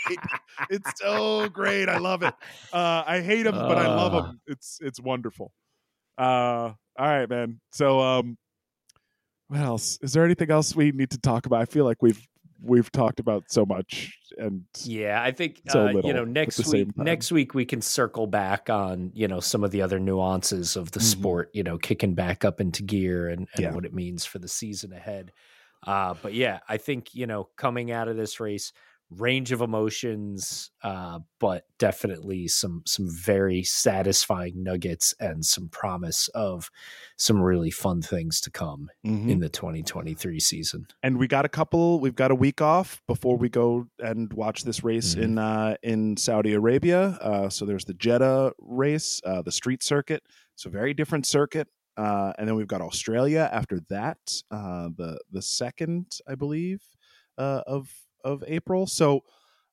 [0.68, 1.88] It's so great.
[1.88, 2.34] I love it.
[2.72, 4.40] Uh, I hate him, but I love him.
[4.49, 5.53] It's it's wonderful.
[6.18, 7.61] Uh, all right, man.
[7.72, 8.36] So, um,
[9.47, 9.97] what else?
[10.03, 11.61] Is there anything else we need to talk about?
[11.61, 12.20] I feel like we've
[12.64, 16.96] we've talked about so much and yeah i think so uh, you know next week
[16.96, 20.90] next week we can circle back on you know some of the other nuances of
[20.92, 21.20] the mm-hmm.
[21.20, 23.72] sport you know kicking back up into gear and, and yeah.
[23.72, 25.32] what it means for the season ahead
[25.86, 28.72] uh, but yeah i think you know coming out of this race
[29.11, 36.70] range of emotions, uh, but definitely some some very satisfying nuggets and some promise of
[37.16, 39.30] some really fun things to come mm-hmm.
[39.30, 40.86] in the 2023 season.
[41.02, 42.00] And we got a couple.
[42.00, 45.22] We've got a week off before we go and watch this race mm-hmm.
[45.22, 47.18] in uh, in Saudi Arabia.
[47.20, 50.22] Uh, so there's the Jeddah race, uh, the street circuit.
[50.57, 51.68] So very different circuit.
[51.96, 54.18] Uh, and then we've got Australia after that,
[54.50, 56.82] uh, the the second, I believe,
[57.38, 58.86] of of April.
[58.86, 59.22] So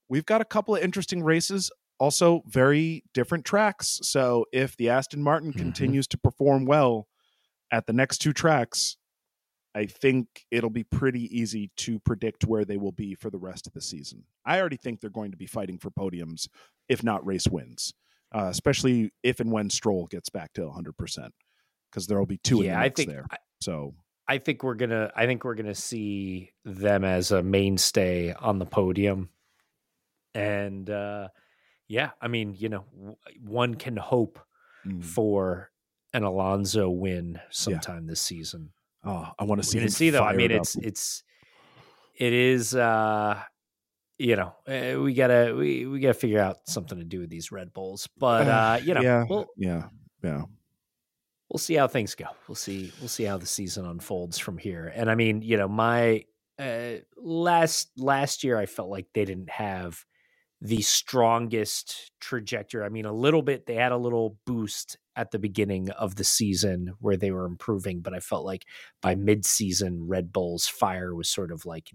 [0.09, 3.99] we've got a couple of interesting races, also very different tracks.
[4.03, 5.59] So if the Aston Martin mm-hmm.
[5.59, 7.07] continues to perform well
[7.71, 8.97] at the next two tracks,
[9.73, 13.67] I think it'll be pretty easy to predict where they will be for the rest
[13.67, 14.25] of the season.
[14.45, 16.47] I already think they're going to be fighting for podiums,
[16.89, 17.93] if not race wins,
[18.35, 21.29] uh, especially if and when Stroll gets back to 100%,
[21.89, 23.25] because there will be two yeah, in the mix I think, there.
[23.61, 23.93] So
[24.31, 28.65] I think we're gonna I think we're gonna see them as a mainstay on the
[28.65, 29.27] podium,
[30.33, 31.27] and uh,
[31.89, 32.85] yeah, I mean, you know,
[33.43, 34.39] one can hope
[34.87, 35.03] mm.
[35.03, 35.69] for
[36.13, 38.11] an Alonso win sometime yeah.
[38.11, 38.69] this season.
[39.03, 39.85] Oh, I want to see.
[39.89, 40.23] see though.
[40.23, 41.23] I mean, it's it's
[42.15, 42.73] it is.
[42.73, 43.37] uh
[44.17, 47.51] you know, eh, we gotta we we gotta figure out something to do with these
[47.51, 49.87] Red Bulls, but uh, you know, yeah, we'll, yeah,
[50.23, 50.43] yeah
[51.51, 52.25] we'll see how things go.
[52.47, 52.91] We'll see.
[52.99, 54.91] We'll see how the season unfolds from here.
[54.95, 56.23] And I mean, you know, my
[56.57, 60.05] uh, last last year, I felt like they didn't have
[60.61, 62.85] the strongest trajectory.
[62.85, 63.65] I mean, a little bit.
[63.65, 67.99] They had a little boost at the beginning of the season where they were improving,
[67.99, 68.65] but I felt like
[69.01, 71.91] by mid-season, Red Bull's fire was sort of like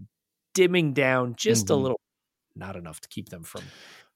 [0.53, 1.73] dimming down just mm-hmm.
[1.73, 1.99] a little.
[2.55, 3.63] Not enough to keep them from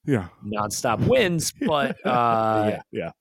[0.06, 3.12] yeah nonstop wins, but uh, yeah, yeah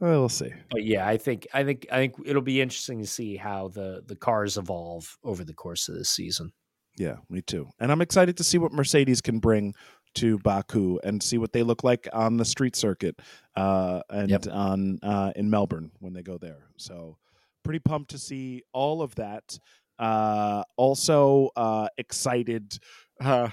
[0.00, 0.50] Well, we'll see.
[0.70, 4.02] But yeah, I think I think I think it'll be interesting to see how the
[4.06, 6.52] the cars evolve over the course of this season.
[6.98, 7.68] Yeah, me too.
[7.78, 9.74] And I'm excited to see what Mercedes can bring
[10.14, 13.20] to Baku and see what they look like on the street circuit
[13.54, 14.46] uh, and Yep.
[14.50, 16.68] on uh, in Melbourne when they go there.
[16.78, 17.18] So
[17.64, 19.58] pretty pumped to see all of that.
[19.98, 22.78] Uh, also uh, excited
[23.20, 23.48] uh,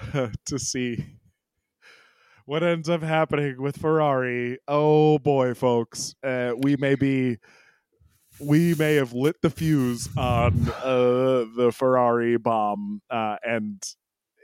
[0.46, 1.04] to see
[2.46, 4.58] what ends up happening with Ferrari.
[4.68, 7.38] Oh boy, folks, uh, we may be
[8.40, 13.82] we may have lit the fuse on uh, the Ferrari bomb, uh, and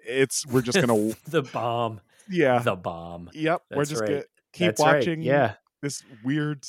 [0.06, 3.30] it's we're just gonna the bomb, yeah, the bomb.
[3.34, 4.08] yep, we're just right.
[4.08, 4.22] gonna
[4.52, 6.64] keep That's right, watching Yeah, this weird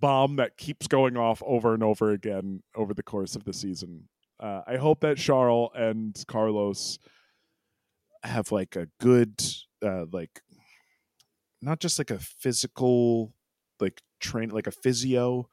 [0.00, 4.08] bomb that keeps going off over and over again over the course of the season.
[4.40, 7.00] Uh, I hope that Charles and Carlos
[8.22, 9.42] have like a good,
[9.84, 10.40] uh, like
[11.60, 13.32] not just like a physical,
[13.80, 15.48] like train, like a physio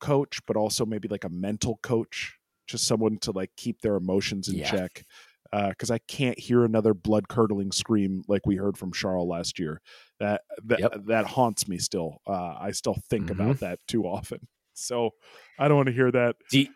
[0.00, 2.36] coach, but also maybe like a mental coach,
[2.66, 4.70] just someone to like keep their emotions in Yeah.
[4.70, 5.04] check.
[5.52, 9.80] Because I can't hear another blood curdling scream like we heard from Charles last year.
[10.18, 10.92] That that Yep.
[11.06, 12.20] that haunts me still.
[12.26, 13.30] Uh, I still think Mhm.
[13.30, 14.40] about that too often.
[14.78, 15.12] So
[15.58, 16.36] I don't want to hear that.
[16.50, 16.74] do you-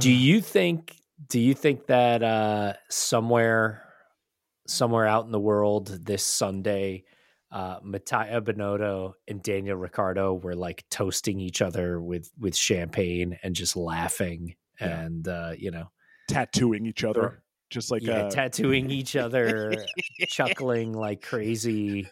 [0.00, 0.96] do you think
[1.28, 3.87] do you think that uh somewhere
[4.68, 7.04] somewhere out in the world this sunday
[7.50, 13.54] uh Mattia Binotto and Daniel Ricciardo were like toasting each other with with champagne and
[13.54, 15.00] just laughing Yeah.
[15.00, 15.90] and uh you know
[16.28, 19.72] tattooing each other, just like yeah, uh, tattooing each other
[20.28, 22.06] chuckling like crazy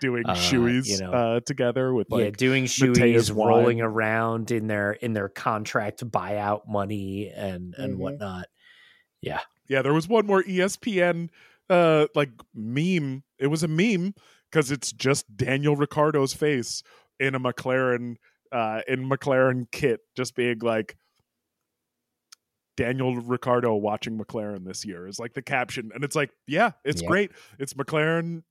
[0.00, 1.10] doing uh, shoeys you know.
[1.12, 3.84] uh, together with yeah doing shoeys rolling wine.
[3.86, 7.98] around in their in their contract buyout money and and Mhm.
[7.98, 8.46] whatnot
[9.22, 9.40] yeah.
[9.68, 9.80] Yeah.
[9.82, 11.30] There was one more ESPN
[11.72, 13.22] uh, like meme.
[13.38, 14.14] It was a meme
[14.50, 16.82] because it's just Daniel Ricciardo's face
[17.18, 18.16] in a McLaren
[18.52, 20.96] uh, in McLaren kit, just being like.
[22.74, 27.02] Daniel Ricciardo watching McLaren this year is like the caption, and it's like, yeah, it's
[27.02, 27.10] Yep.
[27.10, 27.30] great.
[27.58, 28.44] It's McLaren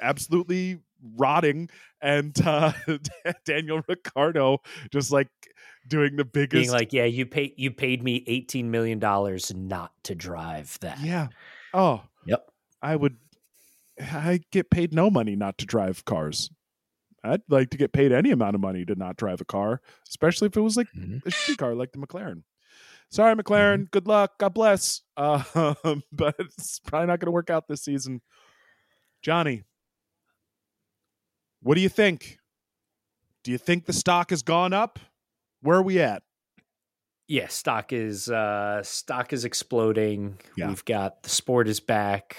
[0.00, 0.78] absolutely
[1.16, 1.68] rotting,
[2.00, 2.72] and uh,
[3.44, 4.58] Daniel Ricciardo
[4.92, 5.28] just like
[5.88, 9.90] doing the biggest being like, "Yeah, you paid you paid me eighteen million dollars not
[10.04, 11.28] to drive that." Yeah.
[11.74, 12.02] Oh.
[12.84, 13.16] I would.
[14.00, 16.50] I get paid no money not to drive cars.
[17.22, 20.46] I'd like to get paid any amount of money to not drive a car, especially
[20.46, 21.24] if it was like Mhm.
[21.24, 22.42] a shitty car like the McLaren.
[23.10, 23.90] Sorry, McLaren.
[23.90, 24.38] Good luck.
[24.38, 25.00] God bless.
[25.16, 25.42] Uh,
[26.12, 28.20] but it's probably not going to work out this season.
[29.22, 29.62] Johnny,
[31.62, 32.38] what do you think?
[33.42, 34.98] Do you think the stock has gone up?
[35.62, 36.22] Where are we at?
[37.26, 40.38] Yeah, stock is uh stock is exploding.
[40.58, 40.68] Yeah.
[40.68, 42.36] We've got the sport is back,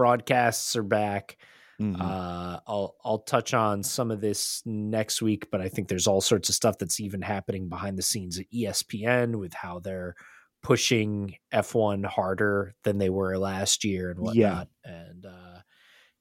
[0.00, 1.36] broadcasts are back.
[1.78, 2.00] Mm-hmm.
[2.00, 6.22] Uh, I'll I'll touch on some of this next week, but I think there's all
[6.22, 10.14] sorts of stuff that's even happening behind the scenes at ESPN with how they're
[10.62, 14.48] pushing F1 harder than they were last year and Yeah.
[14.50, 14.68] whatnot.
[14.84, 15.58] And uh,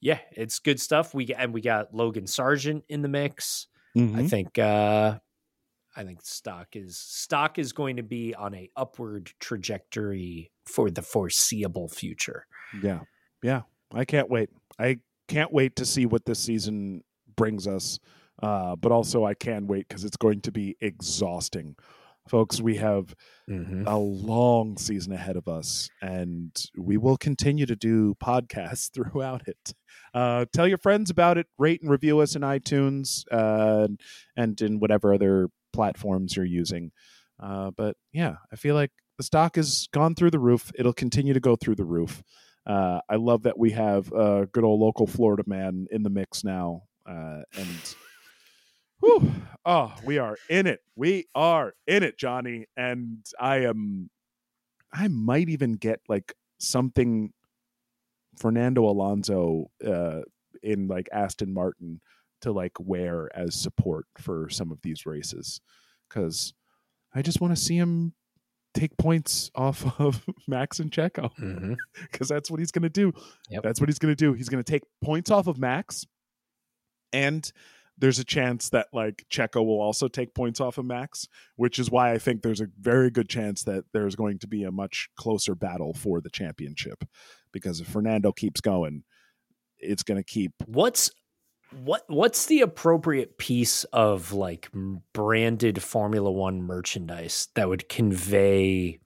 [0.01, 1.13] yeah, it's good stuff.
[1.13, 3.67] We and we got Logan Sargeant in the mix.
[3.97, 4.19] Mm-hmm.
[4.19, 5.19] I think uh,
[5.95, 11.01] I think stock is stock is going to be on a upward trajectory for the
[11.01, 12.45] foreseeable future.
[12.83, 12.99] Yeah.
[13.43, 13.61] Yeah.
[13.93, 14.49] I can't wait.
[14.77, 17.03] I can't wait to see what this season
[17.35, 17.99] brings us.
[18.41, 21.75] Uh, but also, I can wait because it's going to be exhausting.
[22.29, 23.15] Folks, we have
[23.49, 23.87] Mm-hmm.
[23.87, 29.73] a long season ahead of us, and we will continue to do podcasts throughout it.
[30.13, 33.87] Uh, tell your friends about it, rate and review us in iTunes uh,
[34.37, 36.91] and in whatever other platforms you're using.
[37.41, 40.71] Uh, but yeah, I feel like the stock has gone through the roof.
[40.77, 42.21] It'll continue to go through the roof.
[42.69, 46.43] Uh, I love that we have a good old local Florida man in the mix
[46.43, 46.83] now.
[47.03, 47.95] Uh, and
[48.99, 49.31] whew,
[49.65, 50.81] oh, we are in it.
[50.95, 52.67] We are in it, Johnny.
[52.77, 54.11] And I am,
[54.93, 57.33] I might even get like something
[58.37, 60.21] Fernando Alonso uh,
[60.61, 62.01] in like Aston Martin
[62.41, 65.59] to like wear as support for some of these races
[66.07, 66.53] because
[67.15, 68.13] I just want to see him
[68.73, 71.73] take points off of Max and Checo Mm-hmm.
[72.11, 73.11] because that's what he's going to do.
[73.49, 73.63] Yep.
[73.63, 74.33] That's what he's going to do.
[74.33, 76.05] He's going to take points off of Max,
[77.13, 77.51] and
[77.97, 81.27] there's a chance that like Checo will also take points off of Max,
[81.57, 84.63] which is why I think there's a very good chance that there's going to be
[84.63, 87.03] a much closer battle for the championship.
[87.51, 89.03] Because if Fernando keeps going,
[89.77, 90.53] it's going to keep.
[90.65, 91.11] What's
[91.71, 94.69] what what's the appropriate piece of like
[95.13, 98.99] branded Formula 1 merchandise that would convey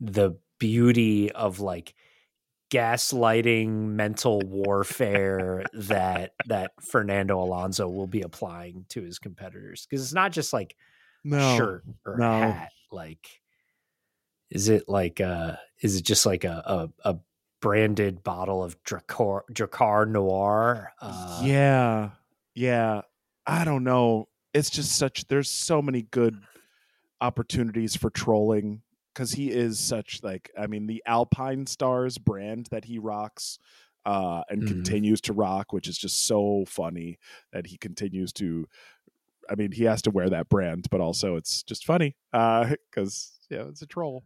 [0.00, 1.94] the beauty of like
[2.70, 10.14] gaslighting mental warfare that that Fernando Alonso will be applying to his competitors because it's
[10.14, 10.76] not just like
[11.24, 12.30] no, shirt or no.
[12.30, 13.40] hat like
[14.50, 17.18] is it like uh is it just like a a, a
[17.60, 22.10] branded bottle of Drakkar Drakkar Noir uh yeah,
[22.54, 23.02] yeah.
[23.46, 24.28] I don't know.
[24.54, 25.26] It's just such.
[25.28, 26.36] There's so many good
[27.20, 28.82] opportunities for trolling
[29.14, 30.50] because he is such like.
[30.58, 33.58] I mean, the Alpinestars brand that he rocks.
[34.06, 34.68] Uh, and Mhm.
[34.68, 37.18] continues to rock, which is just so funny
[37.52, 38.66] that he continues to.
[39.50, 43.64] I mean, he has to wear that brand, but also it's just funny because yeah,
[43.68, 44.24] it's a troll.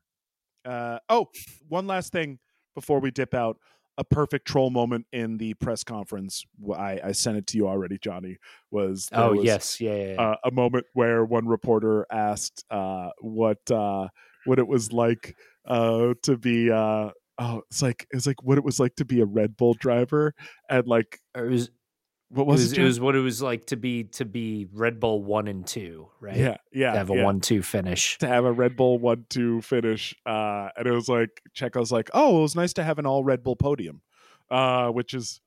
[0.65, 1.27] Uh, oh,
[1.69, 2.39] one last thing
[2.75, 3.57] before we dip out
[3.99, 6.45] a perfect troll moment in the press conference.
[6.75, 8.39] I, I sent it to you already, Johnny.
[8.71, 10.21] Was oh was, yes yeah, yeah, yeah.
[10.21, 14.09] uh, a moment where one reporter asked uh, what uh,
[14.45, 15.37] what it was like
[15.67, 16.71] uh, to be.
[16.71, 19.75] Uh, oh, it's like it's like what it was like to be a Red Bull
[19.75, 20.35] driver,
[20.71, 21.71] and like it was
[22.33, 22.79] what it was was, it?
[22.79, 26.09] it was what it was like to be to be Red Bull one and two,
[26.21, 26.37] right?
[26.37, 27.25] yeah, yeah, to have a yeah.
[27.25, 28.19] one two finish.
[28.19, 30.15] to have a Red Bull one two finish.
[30.27, 33.23] Uh, and it was like Checo's like, oh, it was nice to have an all
[33.23, 34.01] Red Bull podium,
[34.51, 35.41] uh, which is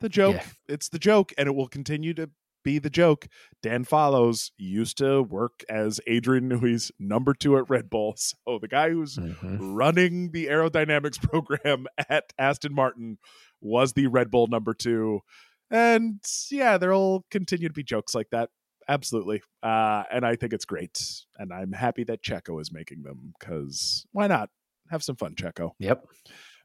[0.00, 0.36] the joke.
[0.36, 0.46] Yeah.
[0.68, 2.30] It's the joke, and it will continue to
[2.62, 3.28] be the joke.
[3.62, 8.16] Dan Fallows used to work as Adrian Newey's number two at Red Bull.
[8.46, 9.58] So the guy who's Mhm.
[9.60, 13.18] running the aerodynamics program at Aston Martin
[13.60, 15.20] was the Red Bull number two.
[15.70, 16.20] And
[16.50, 18.50] yeah, there'll continue to be jokes like that.
[18.88, 19.42] Absolutely.
[19.62, 21.00] Uh, and I think it's great.
[21.38, 24.50] And I'm happy that Checo is making them because why not?
[24.90, 25.70] Have some fun, Checo.
[25.78, 26.06] Yep.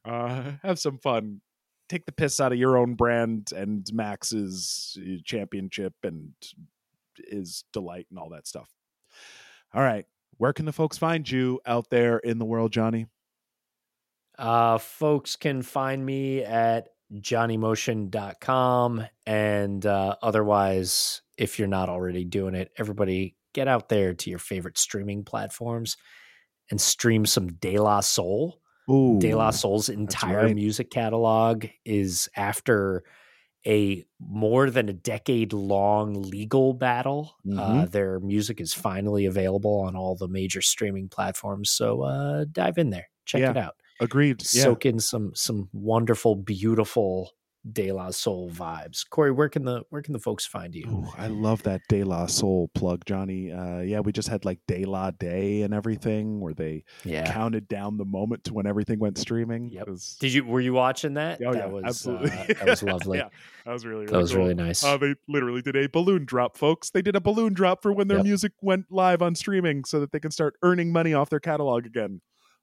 [0.03, 1.41] Uh, have some fun.
[1.88, 6.34] Take the piss out of your own brand and Max's uh, championship and
[7.30, 8.69] his delight and all that stuff.
[9.73, 10.05] All right.
[10.38, 13.07] Where can the folks find you out there in the world, Johnny?
[14.38, 19.06] Uh, folks can find me at johnnymotion.com.
[19.26, 24.40] And uh, otherwise, if you're not already doing it, everybody get out there to your
[24.40, 25.98] favorite streaming platforms
[26.69, 28.61] and stream some De La Soul.
[28.90, 29.19] Ooh.
[29.19, 30.56] De La Soul's entire right.
[30.56, 33.03] music catalog is after
[33.68, 37.36] a more than a decade long legal battle.
[37.52, 37.91] Uh, Mhm.
[37.91, 41.69] their music is finally available on all the major streaming platforms.
[41.69, 43.52] So uh, dive in there, check Yeah.
[43.52, 44.41] it out Agreed.
[44.53, 44.63] Yeah.
[44.63, 47.31] soak in some some wonderful, beautiful
[47.69, 49.01] De La Soul vibes.
[49.09, 50.88] Corey, where can the where can the folks find you?
[50.89, 53.51] Ooh, I love that De La Soul plug, Johnny.
[53.51, 57.30] Uh, yeah, we just had like De La Day and everything where they Yeah.
[57.30, 59.67] counted down the moment to when everything went streaming.
[59.71, 59.88] Yep.
[59.89, 61.41] Was- Did you were you watching that?
[61.45, 62.31] Oh, that yeah, was absolutely.
[62.31, 63.17] uh, that was lovely.
[63.17, 63.27] yeah,
[63.65, 64.39] that was really, really that was cool.
[64.39, 64.81] really nice.
[64.81, 66.91] Uh, they literally did a balloon drop, folks.
[66.91, 68.26] They did a balloon drop for when their Yep.
[68.26, 71.85] music went live on streaming so that they can start earning money off their catalog
[71.85, 72.21] again.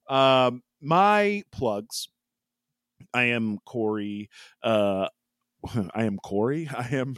[0.09, 2.09] Um, my plugs.
[3.13, 4.29] I am Corey.
[4.63, 5.09] Uh,
[5.95, 6.69] I am Corey.
[6.77, 7.17] I am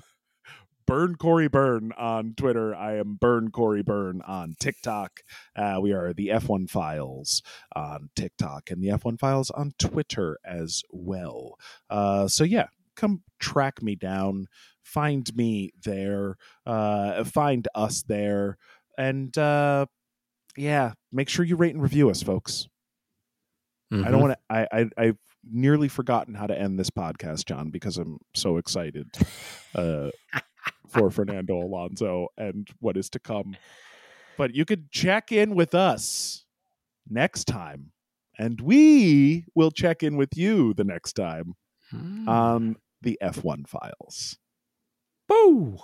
[0.87, 2.75] Burn Corey Burn on Twitter.
[2.75, 5.21] I am Burn Corey Burn on TikTok.
[5.55, 7.43] Uh, we are the F1 Files
[7.77, 11.59] on TikTok and the F1 Files on Twitter as well.
[11.91, 14.47] Uh, so yeah, come track me down,
[14.83, 18.57] find me there, uh, find us there,
[18.97, 19.85] and uh,
[20.57, 22.67] yeah, make sure you rate and review us, folks.
[23.91, 24.11] I Mhm.
[24.11, 24.39] don't want to.
[24.51, 25.19] I, I I've
[25.51, 29.09] nearly forgotten how to end this podcast, John, because I'm so excited
[29.75, 30.11] uh,
[30.89, 33.57] for Fernando Alonso and what is to come.
[34.37, 36.45] But you could check in with us
[37.09, 37.93] next time,
[38.39, 41.55] and we will check in with you the next time
[41.95, 42.29] Mm.
[42.29, 44.37] on the F1 files.
[45.27, 45.79] Boo!